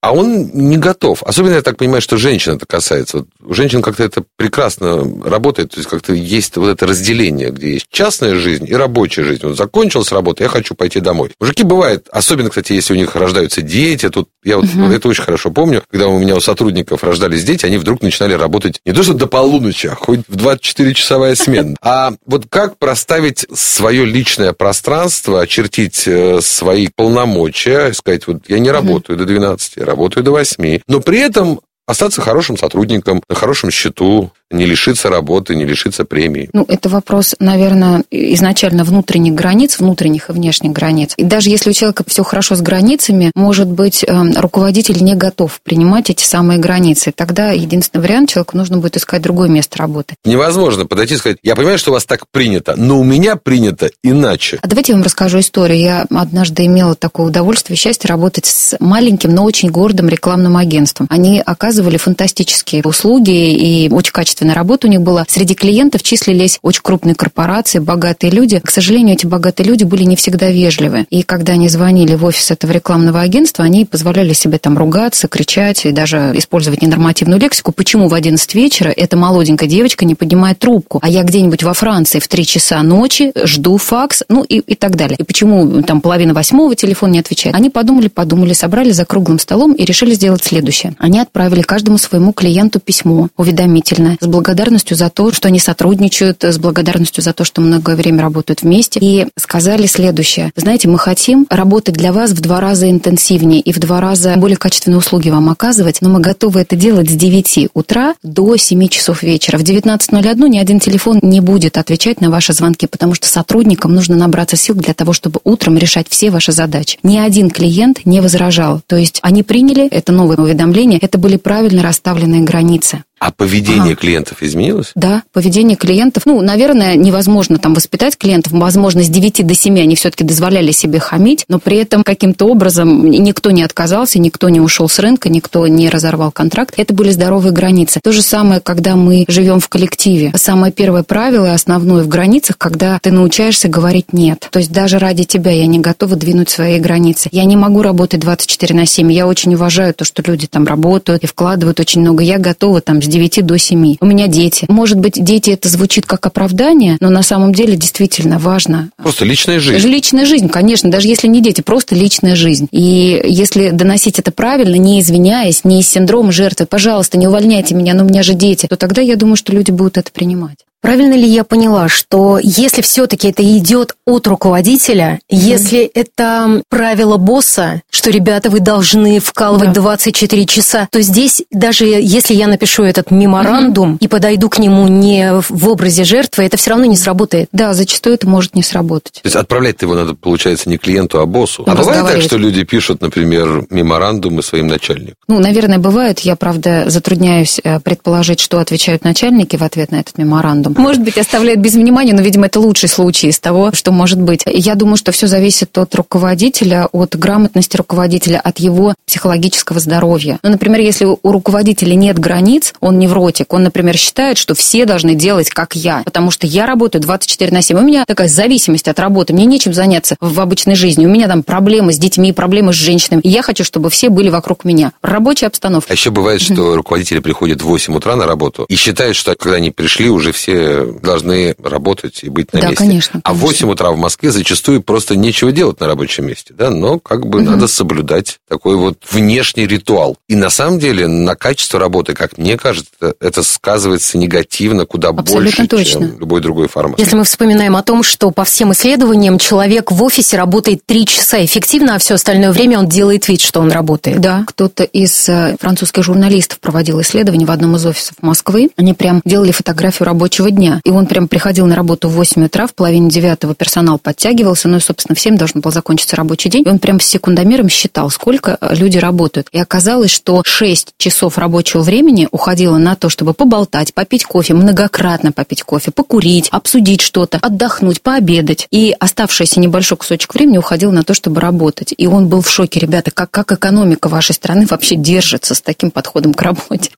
А 0.00 0.12
он 0.12 0.50
не 0.52 0.76
готов. 0.76 1.22
Особенно, 1.24 1.54
я 1.54 1.62
так 1.62 1.76
понимаю, 1.76 2.00
что 2.00 2.16
женщин 2.16 2.54
это 2.54 2.66
касается. 2.66 3.18
Вот 3.18 3.28
у 3.40 3.54
женщин 3.54 3.82
как-то 3.82 4.04
это 4.04 4.22
прекрасно 4.36 5.02
работает. 5.24 5.72
То 5.72 5.78
есть, 5.78 5.88
как-то 5.88 6.12
есть 6.12 6.56
вот 6.56 6.68
это 6.68 6.86
разделение, 6.86 7.50
где 7.50 7.74
есть 7.74 7.86
частная 7.90 8.36
жизнь 8.36 8.66
и 8.68 8.74
рабочая 8.74 9.24
жизнь. 9.24 9.40
Вот 9.44 9.56
закончилась 9.56 10.12
работа, 10.12 10.44
я 10.44 10.48
хочу 10.48 10.76
пойти 10.76 11.00
домой. 11.00 11.32
Мужики 11.40 11.64
бывает, 11.64 12.06
особенно, 12.12 12.48
кстати, 12.48 12.74
если 12.74 12.92
у 12.92 12.96
них 12.96 13.16
рождаются 13.16 13.60
дети. 13.60 14.08
Тут 14.08 14.28
я 14.44 14.58
вот 14.58 14.66
угу. 14.66 14.84
это 14.84 15.08
очень 15.08 15.24
хорошо 15.24 15.50
помню. 15.50 15.82
Когда 15.90 16.06
у 16.06 16.18
меня 16.18 16.36
у 16.36 16.40
сотрудников 16.40 17.02
рождались 17.02 17.42
дети, 17.42 17.66
они 17.66 17.78
вдруг 17.78 18.00
начинали 18.00 18.34
работать 18.34 18.80
не 18.84 18.92
то, 18.92 19.02
что 19.02 19.14
до 19.14 19.26
полуночи, 19.26 19.88
а 19.88 19.96
хоть 19.96 20.20
в 20.28 20.36
24-часовая 20.36 21.34
смена. 21.34 21.76
А 21.82 22.12
вот 22.24 22.46
как 22.48 22.78
проставить 22.78 23.46
свое 23.52 24.04
личное 24.04 24.52
пространство, 24.52 25.40
очертить 25.40 26.06
э, 26.06 26.40
свои 26.40 26.88
полномочия, 26.94 27.92
сказать, 27.94 28.28
вот 28.28 28.42
я 28.46 28.60
не 28.60 28.70
работаю 28.70 29.18
до 29.18 29.24
12, 29.24 29.87
работаю 29.88 30.24
до 30.24 30.32
8. 30.32 30.80
Но 30.86 31.00
при 31.00 31.18
этом 31.18 31.60
остаться 31.88 32.20
хорошим 32.20 32.56
сотрудником, 32.56 33.22
на 33.28 33.34
хорошем 33.34 33.70
счету, 33.70 34.30
не 34.50 34.66
лишиться 34.66 35.08
работы, 35.08 35.54
не 35.54 35.64
лишиться 35.64 36.04
премии? 36.04 36.48
Ну, 36.52 36.64
это 36.68 36.88
вопрос, 36.88 37.34
наверное, 37.38 38.04
изначально 38.10 38.84
внутренних 38.84 39.34
границ, 39.34 39.78
внутренних 39.78 40.28
и 40.28 40.32
внешних 40.32 40.72
границ. 40.72 41.14
И 41.16 41.24
даже 41.24 41.50
если 41.50 41.70
у 41.70 41.72
человека 41.72 42.04
все 42.06 42.22
хорошо 42.22 42.54
с 42.54 42.60
границами, 42.60 43.30
может 43.34 43.68
быть, 43.68 44.04
эм, 44.06 44.32
руководитель 44.36 45.02
не 45.02 45.14
готов 45.14 45.60
принимать 45.62 46.10
эти 46.10 46.24
самые 46.24 46.58
границы. 46.58 47.12
Тогда 47.14 47.52
единственный 47.52 48.02
вариант, 48.02 48.30
человеку 48.30 48.56
нужно 48.56 48.78
будет 48.78 48.96
искать 48.96 49.22
другое 49.22 49.48
место 49.48 49.78
работы. 49.78 50.14
Невозможно 50.24 50.86
подойти 50.86 51.14
и 51.14 51.16
сказать, 51.16 51.38
я 51.42 51.56
понимаю, 51.56 51.78
что 51.78 51.90
у 51.90 51.94
вас 51.94 52.04
так 52.04 52.24
принято, 52.30 52.74
но 52.76 53.00
у 53.00 53.04
меня 53.04 53.36
принято 53.36 53.90
иначе. 54.02 54.58
А 54.62 54.68
давайте 54.68 54.92
я 54.92 54.96
вам 54.96 55.04
расскажу 55.04 55.40
историю. 55.40 55.78
Я 55.78 56.06
однажды 56.10 56.66
имела 56.66 56.94
такое 56.94 57.26
удовольствие, 57.26 57.76
счастье 57.76 58.08
работать 58.08 58.46
с 58.46 58.76
маленьким, 58.78 59.34
но 59.34 59.44
очень 59.44 59.70
гордым 59.70 60.08
рекламным 60.08 60.56
агентством. 60.56 61.06
Они 61.10 61.42
оказывали 61.78 61.96
фантастические 61.96 62.82
услуги 62.82 63.30
и 63.30 63.88
очень 63.88 64.10
качественная 64.10 64.56
работа 64.56 64.88
у 64.88 64.90
них 64.90 65.00
была. 65.00 65.24
Среди 65.28 65.54
клиентов 65.54 66.02
числились 66.02 66.58
очень 66.60 66.80
крупные 66.82 67.14
корпорации, 67.14 67.78
богатые 67.78 68.32
люди. 68.32 68.58
К 68.58 68.70
сожалению, 68.70 69.14
эти 69.14 69.26
богатые 69.26 69.68
люди 69.68 69.84
были 69.84 70.02
не 70.02 70.16
всегда 70.16 70.50
вежливы. 70.50 71.06
И 71.08 71.22
когда 71.22 71.52
они 71.52 71.68
звонили 71.68 72.16
в 72.16 72.24
офис 72.24 72.50
этого 72.50 72.72
рекламного 72.72 73.20
агентства, 73.20 73.64
они 73.64 73.84
позволяли 73.84 74.32
себе 74.32 74.58
там 74.58 74.76
ругаться, 74.76 75.28
кричать 75.28 75.86
и 75.86 75.92
даже 75.92 76.32
использовать 76.34 76.82
ненормативную 76.82 77.40
лексику. 77.40 77.70
Почему 77.70 78.08
в 78.08 78.14
11 78.14 78.54
вечера 78.56 78.90
эта 78.90 79.16
молоденькая 79.16 79.68
девочка 79.68 80.04
не 80.04 80.16
поднимает 80.16 80.58
трубку, 80.58 80.98
а 81.00 81.08
я 81.08 81.22
где-нибудь 81.22 81.62
во 81.62 81.74
Франции 81.74 82.18
в 82.18 82.26
3 82.26 82.44
часа 82.44 82.82
ночи 82.82 83.30
жду 83.44 83.76
факс, 83.76 84.24
ну 84.28 84.42
и, 84.42 84.58
и 84.58 84.74
так 84.74 84.96
далее. 84.96 85.16
И 85.16 85.22
почему 85.22 85.82
там 85.82 86.00
половина 86.00 86.34
восьмого 86.34 86.74
телефон 86.74 87.12
не 87.12 87.20
отвечает? 87.20 87.54
Они 87.54 87.70
подумали, 87.70 88.08
подумали, 88.08 88.52
собрали 88.52 88.90
за 88.90 89.04
круглым 89.04 89.38
столом 89.38 89.74
и 89.74 89.84
решили 89.84 90.14
сделать 90.14 90.42
следующее. 90.42 90.96
Они 90.98 91.20
отправили 91.20 91.62
каждому 91.68 91.98
своему 91.98 92.32
клиенту 92.32 92.80
письмо 92.80 93.28
уведомительное 93.36 94.16
с 94.20 94.26
благодарностью 94.26 94.96
за 94.96 95.10
то, 95.10 95.30
что 95.32 95.48
они 95.48 95.58
сотрудничают, 95.58 96.42
с 96.42 96.58
благодарностью 96.58 97.22
за 97.22 97.34
то, 97.34 97.44
что 97.44 97.60
многое 97.60 97.94
время 97.94 98.22
работают 98.22 98.62
вместе. 98.62 98.98
И 99.02 99.26
сказали 99.36 99.86
следующее. 99.86 100.50
Знаете, 100.56 100.88
мы 100.88 100.98
хотим 100.98 101.46
работать 101.50 101.94
для 101.94 102.14
вас 102.14 102.30
в 102.30 102.40
два 102.40 102.60
раза 102.60 102.90
интенсивнее 102.90 103.60
и 103.60 103.72
в 103.72 103.78
два 103.78 104.00
раза 104.00 104.34
более 104.36 104.56
качественные 104.56 104.96
услуги 104.98 105.28
вам 105.28 105.50
оказывать, 105.50 105.98
но 106.00 106.08
мы 106.08 106.20
готовы 106.20 106.60
это 106.60 106.74
делать 106.74 107.10
с 107.10 107.12
9 107.12 107.68
утра 107.74 108.14
до 108.22 108.56
7 108.56 108.88
часов 108.88 109.22
вечера. 109.22 109.58
В 109.58 109.62
19.01 109.62 110.48
ни 110.48 110.58
один 110.58 110.80
телефон 110.80 111.18
не 111.22 111.40
будет 111.40 111.76
отвечать 111.76 112.22
на 112.22 112.30
ваши 112.30 112.54
звонки, 112.54 112.86
потому 112.86 113.12
что 113.12 113.28
сотрудникам 113.28 113.94
нужно 113.94 114.16
набраться 114.16 114.56
сил 114.56 114.74
для 114.74 114.94
того, 114.94 115.12
чтобы 115.12 115.40
утром 115.44 115.76
решать 115.76 116.06
все 116.08 116.30
ваши 116.30 116.52
задачи. 116.52 116.98
Ни 117.02 117.18
один 117.18 117.50
клиент 117.50 118.06
не 118.06 118.22
возражал. 118.22 118.80
То 118.86 118.96
есть 118.96 119.18
они 119.22 119.42
приняли 119.42 119.86
это 119.88 120.12
новое 120.12 120.38
уведомление, 120.38 120.98
это 120.98 121.18
были 121.18 121.36
правильно 121.48 121.82
расставленные 121.82 122.42
границы. 122.42 123.04
А 123.18 123.32
поведение 123.32 123.92
ага. 123.92 123.96
клиентов 123.96 124.42
изменилось? 124.42 124.92
Да, 124.94 125.22
поведение 125.32 125.76
клиентов. 125.76 126.24
Ну, 126.26 126.40
наверное, 126.40 126.94
невозможно 126.94 127.58
там 127.58 127.74
воспитать 127.74 128.16
клиентов. 128.16 128.52
Возможно, 128.52 129.02
с 129.02 129.08
9 129.08 129.46
до 129.46 129.54
7 129.54 129.80
они 129.80 129.96
все-таки 129.96 130.24
дозволяли 130.24 130.70
себе 130.72 130.98
хамить, 130.98 131.44
но 131.48 131.58
при 131.58 131.78
этом 131.78 132.04
каким-то 132.04 132.46
образом 132.46 133.10
никто 133.10 133.50
не 133.50 133.62
отказался, 133.62 134.18
никто 134.18 134.48
не 134.48 134.60
ушел 134.60 134.88
с 134.88 134.98
рынка, 134.98 135.28
никто 135.28 135.66
не 135.66 135.88
разорвал 135.88 136.30
контракт. 136.30 136.74
Это 136.76 136.94
были 136.94 137.10
здоровые 137.10 137.52
границы. 137.52 138.00
То 138.02 138.12
же 138.12 138.22
самое, 138.22 138.60
когда 138.60 138.96
мы 138.96 139.24
живем 139.28 139.60
в 139.60 139.68
коллективе. 139.68 140.32
Самое 140.36 140.72
первое 140.72 141.02
правило 141.02 141.52
основное 141.52 142.04
в 142.04 142.08
границах, 142.08 142.56
когда 142.56 142.98
ты 143.00 143.10
научаешься 143.10 143.68
говорить 143.68 144.12
«нет». 144.12 144.48
То 144.50 144.60
есть 144.60 144.70
даже 144.70 144.98
ради 144.98 145.24
тебя 145.24 145.50
я 145.50 145.66
не 145.66 145.78
готова 145.78 146.16
двинуть 146.16 146.50
свои 146.50 146.78
границы. 146.78 147.28
Я 147.32 147.44
не 147.44 147.56
могу 147.56 147.82
работать 147.82 148.20
24 148.20 148.74
на 148.74 148.86
7. 148.86 149.12
Я 149.12 149.26
очень 149.26 149.54
уважаю 149.54 149.94
то, 149.94 150.04
что 150.04 150.22
люди 150.26 150.46
там 150.46 150.64
работают 150.64 151.24
и 151.24 151.26
вкладывают 151.26 151.80
очень 151.80 152.00
много. 152.00 152.22
Я 152.22 152.38
готова 152.38 152.80
там 152.80 153.00
9 153.08 153.44
до 153.44 153.58
7. 153.58 153.96
У 154.00 154.06
меня 154.06 154.26
дети. 154.26 154.66
Может 154.68 154.98
быть, 154.98 155.22
дети 155.22 155.50
это 155.50 155.68
звучит 155.68 156.06
как 156.06 156.26
оправдание, 156.26 156.96
но 157.00 157.10
на 157.10 157.22
самом 157.22 157.52
деле 157.52 157.76
действительно 157.76 158.38
важно. 158.38 158.90
Просто 158.96 159.24
личная 159.24 159.60
жизнь. 159.60 159.88
Личная 159.88 160.26
жизнь, 160.26 160.48
конечно, 160.48 160.90
даже 160.90 161.08
если 161.08 161.26
не 161.26 161.40
дети, 161.40 161.60
просто 161.60 161.94
личная 161.94 162.36
жизнь. 162.36 162.68
И 162.70 163.20
если 163.24 163.70
доносить 163.70 164.18
это 164.18 164.30
правильно, 164.30 164.76
не 164.76 165.00
извиняясь, 165.00 165.64
не 165.64 165.80
из 165.80 165.88
синдрома 165.88 166.32
жертвы, 166.32 166.66
пожалуйста, 166.66 167.18
не 167.18 167.26
увольняйте 167.26 167.74
меня, 167.74 167.94
но 167.94 168.04
у 168.04 168.06
меня 168.06 168.22
же 168.22 168.34
дети, 168.34 168.66
то 168.66 168.76
тогда 168.76 169.02
я 169.02 169.16
думаю, 169.16 169.36
что 169.36 169.52
люди 169.52 169.70
будут 169.70 169.98
это 169.98 170.10
принимать. 170.12 170.58
Правильно 170.80 171.14
ли 171.14 171.26
я 171.26 171.44
поняла, 171.44 171.88
что 171.88 172.38
если 172.40 172.82
все-таки 172.82 173.28
это 173.28 173.42
идет 173.42 173.96
от 174.06 174.26
руководителя, 174.26 175.18
mm-hmm. 175.30 175.36
если 175.36 175.80
это 175.80 176.62
правило 176.68 177.16
босса, 177.16 177.82
что, 177.90 178.10
ребята, 178.10 178.48
вы 178.48 178.60
должны 178.60 179.18
вкалывать 179.18 179.72
да. 179.72 179.80
24 179.80 180.46
часа, 180.46 180.88
то 180.90 181.02
здесь, 181.02 181.42
даже 181.50 181.84
если 181.84 182.34
я 182.34 182.46
напишу 182.46 182.84
этот 182.84 183.10
меморандум 183.10 183.94
mm-hmm. 183.94 183.98
и 184.00 184.08
подойду 184.08 184.48
к 184.48 184.58
нему 184.58 184.86
не 184.86 185.32
в 185.40 185.68
образе 185.68 186.04
жертвы, 186.04 186.44
это 186.44 186.56
все 186.56 186.70
равно 186.70 186.84
не 186.84 186.96
сработает. 186.96 187.48
Да, 187.52 187.74
зачастую 187.74 188.14
это 188.14 188.28
может 188.28 188.54
не 188.54 188.62
сработать. 188.62 189.14
То 189.14 189.26
есть 189.26 189.36
отправлять 189.36 189.82
его 189.82 189.94
надо, 189.94 190.14
получается, 190.14 190.70
не 190.70 190.78
клиенту, 190.78 191.20
а 191.20 191.26
боссу. 191.26 191.64
Ну, 191.66 191.72
а 191.72 191.76
бывает 191.76 192.06
так, 192.06 192.22
что 192.22 192.36
люди 192.36 192.62
пишут, 192.62 193.00
например, 193.00 193.66
меморандумы 193.70 194.42
своим 194.42 194.68
начальникам? 194.68 195.16
Ну, 195.26 195.40
наверное, 195.40 195.78
бывает. 195.78 196.20
Я, 196.20 196.36
правда, 196.36 196.84
затрудняюсь 196.86 197.60
э, 197.62 197.80
предположить, 197.80 198.38
что 198.38 198.60
отвечают 198.60 199.02
начальники 199.02 199.56
в 199.56 199.62
ответ 199.62 199.90
на 199.90 199.96
этот 199.96 200.18
меморандум 200.18 200.67
рядом. 200.68 200.82
Может 200.82 201.02
быть, 201.02 201.18
оставляет 201.18 201.60
без 201.60 201.74
внимания, 201.74 202.12
но, 202.12 202.22
видимо, 202.22 202.46
это 202.46 202.60
лучший 202.60 202.88
случай 202.88 203.28
из 203.28 203.38
того, 203.40 203.72
что 203.72 203.92
может 203.92 204.20
быть. 204.20 204.42
Я 204.46 204.74
думаю, 204.74 204.96
что 204.96 205.12
все 205.12 205.26
зависит 205.26 205.76
от 205.78 205.94
руководителя, 205.94 206.88
от 206.92 207.16
грамотности 207.16 207.76
руководителя, 207.76 208.40
от 208.42 208.58
его 208.58 208.94
психологического 209.06 209.80
здоровья. 209.80 210.38
Ну, 210.42 210.50
например, 210.50 210.80
если 210.80 211.04
у 211.04 211.18
руководителя 211.22 211.94
нет 211.94 212.18
границ, 212.18 212.74
он 212.80 212.98
невротик, 212.98 213.52
он, 213.52 213.64
например, 213.64 213.96
считает, 213.96 214.38
что 214.38 214.54
все 214.54 214.84
должны 214.84 215.14
делать, 215.14 215.50
как 215.50 215.74
я, 215.74 216.02
потому 216.04 216.30
что 216.30 216.46
я 216.46 216.66
работаю 216.66 217.02
24 217.02 217.52
на 217.52 217.62
7. 217.62 217.78
У 217.78 217.82
меня 217.82 218.04
такая 218.06 218.28
зависимость 218.28 218.88
от 218.88 218.98
работы, 218.98 219.32
мне 219.32 219.46
нечем 219.46 219.72
заняться 219.72 220.16
в 220.20 220.40
обычной 220.40 220.74
жизни. 220.74 221.06
У 221.06 221.08
меня 221.08 221.28
там 221.28 221.42
проблемы 221.42 221.92
с 221.92 221.98
детьми, 221.98 222.32
проблемы 222.32 222.72
с 222.72 222.76
женщинами. 222.76 223.20
И 223.22 223.28
я 223.28 223.42
хочу, 223.42 223.64
чтобы 223.64 223.90
все 223.90 224.08
были 224.08 224.28
вокруг 224.28 224.64
меня. 224.64 224.92
Рабочая 225.02 225.46
обстановка. 225.46 225.90
А 225.90 225.94
еще 225.94 226.10
бывает, 226.10 226.40
что 226.40 226.74
руководители 226.74 227.20
приходят 227.20 227.62
в 227.62 227.66
8 227.66 227.94
утра 227.94 228.16
на 228.16 228.26
работу 228.26 228.64
и 228.68 228.76
считают, 228.76 229.16
что 229.16 229.34
когда 229.34 229.56
они 229.56 229.70
пришли, 229.70 230.08
уже 230.08 230.32
все 230.32 230.57
должны 231.02 231.54
работать 231.62 232.20
и 232.22 232.28
быть 232.28 232.52
на 232.52 232.60
да, 232.60 232.68
месте. 232.68 232.84
Конечно, 232.84 232.98
конечно. 232.98 233.20
А 233.24 233.34
в 233.34 233.38
8 233.38 233.70
утра 233.70 233.90
в 233.90 233.96
Москве 233.96 234.30
зачастую 234.30 234.82
просто 234.82 235.16
нечего 235.16 235.52
делать 235.52 235.80
на 235.80 235.86
рабочем 235.86 236.26
месте, 236.26 236.54
да, 236.56 236.70
но 236.70 236.98
как 236.98 237.26
бы 237.26 237.40
угу. 237.40 237.50
надо 237.50 237.68
соблюдать 237.68 238.38
такой 238.48 238.76
вот 238.76 238.98
внешний 239.10 239.66
ритуал. 239.66 240.16
И 240.28 240.36
на 240.36 240.50
самом 240.50 240.78
деле 240.78 241.06
на 241.06 241.34
качество 241.34 241.78
работы, 241.78 242.14
как 242.14 242.38
мне 242.38 242.56
кажется, 242.56 243.14
это 243.20 243.42
сказывается 243.42 244.18
негативно 244.18 244.86
куда 244.86 245.08
Абсолютно 245.08 245.64
больше, 245.64 245.66
точно. 245.66 246.08
чем 246.08 246.18
любой 246.18 246.40
другой 246.40 246.68
формат. 246.68 246.98
Если 246.98 247.16
мы 247.16 247.24
вспоминаем 247.24 247.76
о 247.76 247.82
том, 247.82 248.02
что 248.02 248.30
по 248.30 248.44
всем 248.44 248.72
исследованиям 248.72 249.38
человек 249.38 249.90
в 249.90 250.02
офисе 250.02 250.36
работает 250.36 250.84
3 250.86 251.06
часа 251.06 251.44
эффективно, 251.44 251.94
а 251.94 251.98
все 251.98 252.14
остальное 252.14 252.52
время 252.52 252.78
он 252.78 252.88
делает 252.88 253.28
вид, 253.28 253.40
что 253.40 253.60
он 253.60 253.70
работает. 253.70 254.20
Да, 254.20 254.44
кто-то 254.46 254.84
из 254.84 255.28
э, 255.28 255.56
французских 255.60 256.02
журналистов 256.02 256.60
проводил 256.60 257.00
исследование 257.00 257.46
в 257.46 257.50
одном 257.50 257.76
из 257.76 257.86
офисов 257.86 258.16
Москвы. 258.20 258.70
Они 258.76 258.94
прям 258.94 259.20
делали 259.24 259.52
фотографию 259.52 260.06
рабочего 260.06 260.47
рабочего 260.48 260.50
дня. 260.50 260.80
И 260.84 260.90
он 260.90 261.06
прям 261.06 261.28
приходил 261.28 261.66
на 261.66 261.76
работу 261.76 262.08
в 262.08 262.12
8 262.12 262.44
утра, 262.44 262.66
в 262.66 262.74
половине 262.74 263.10
девятого 263.10 263.54
персонал 263.54 263.98
подтягивался, 263.98 264.68
ну 264.68 264.78
и, 264.78 264.80
собственно, 264.80 265.14
в 265.14 265.20
7 265.20 265.36
должен 265.36 265.60
был 265.60 265.70
закончиться 265.70 266.16
рабочий 266.16 266.50
день. 266.50 266.64
И 266.66 266.68
он 266.68 266.78
прям 266.78 267.00
с 267.00 267.04
секундомером 267.04 267.68
считал, 267.68 268.10
сколько 268.10 268.56
э, 268.60 268.74
люди 268.74 268.98
работают. 268.98 269.48
И 269.52 269.58
оказалось, 269.58 270.10
что 270.10 270.42
6 270.44 270.94
часов 270.98 271.38
рабочего 271.38 271.82
времени 271.82 272.28
уходило 272.30 272.78
на 272.78 272.96
то, 272.96 273.08
чтобы 273.08 273.34
поболтать, 273.34 273.94
попить 273.94 274.24
кофе, 274.24 274.54
многократно 274.54 275.32
попить 275.32 275.62
кофе, 275.62 275.90
покурить, 275.90 276.48
обсудить 276.50 277.00
что-то, 277.00 277.38
отдохнуть, 277.40 278.02
пообедать. 278.02 278.66
И 278.70 278.94
оставшийся 278.98 279.60
небольшой 279.60 279.98
кусочек 279.98 280.34
времени 280.34 280.58
уходил 280.58 280.92
на 280.92 281.02
то, 281.02 281.14
чтобы 281.14 281.40
работать. 281.40 281.94
И 281.96 282.06
он 282.06 282.28
был 282.28 282.42
в 282.42 282.48
шоке, 282.48 282.80
ребята, 282.80 283.10
как, 283.10 283.30
как 283.30 283.52
экономика 283.52 284.08
вашей 284.08 284.34
страны 284.34 284.66
вообще 284.66 284.96
держится 284.96 285.54
с 285.54 285.60
таким 285.60 285.90
подходом 285.90 286.34
к 286.34 286.42
работе. 286.42 286.90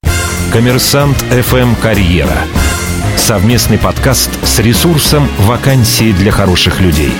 Коммерсант 0.53 1.17
ФМ 1.19 1.75
«Карьера». 1.77 2.39
Совместный 3.17 3.79
подкаст 3.79 4.31
с 4.45 4.59
ресурсом 4.59 5.29
«Вакансии 5.39 6.13
для 6.13 6.33
хороших 6.33 6.81
людей». 6.81 7.13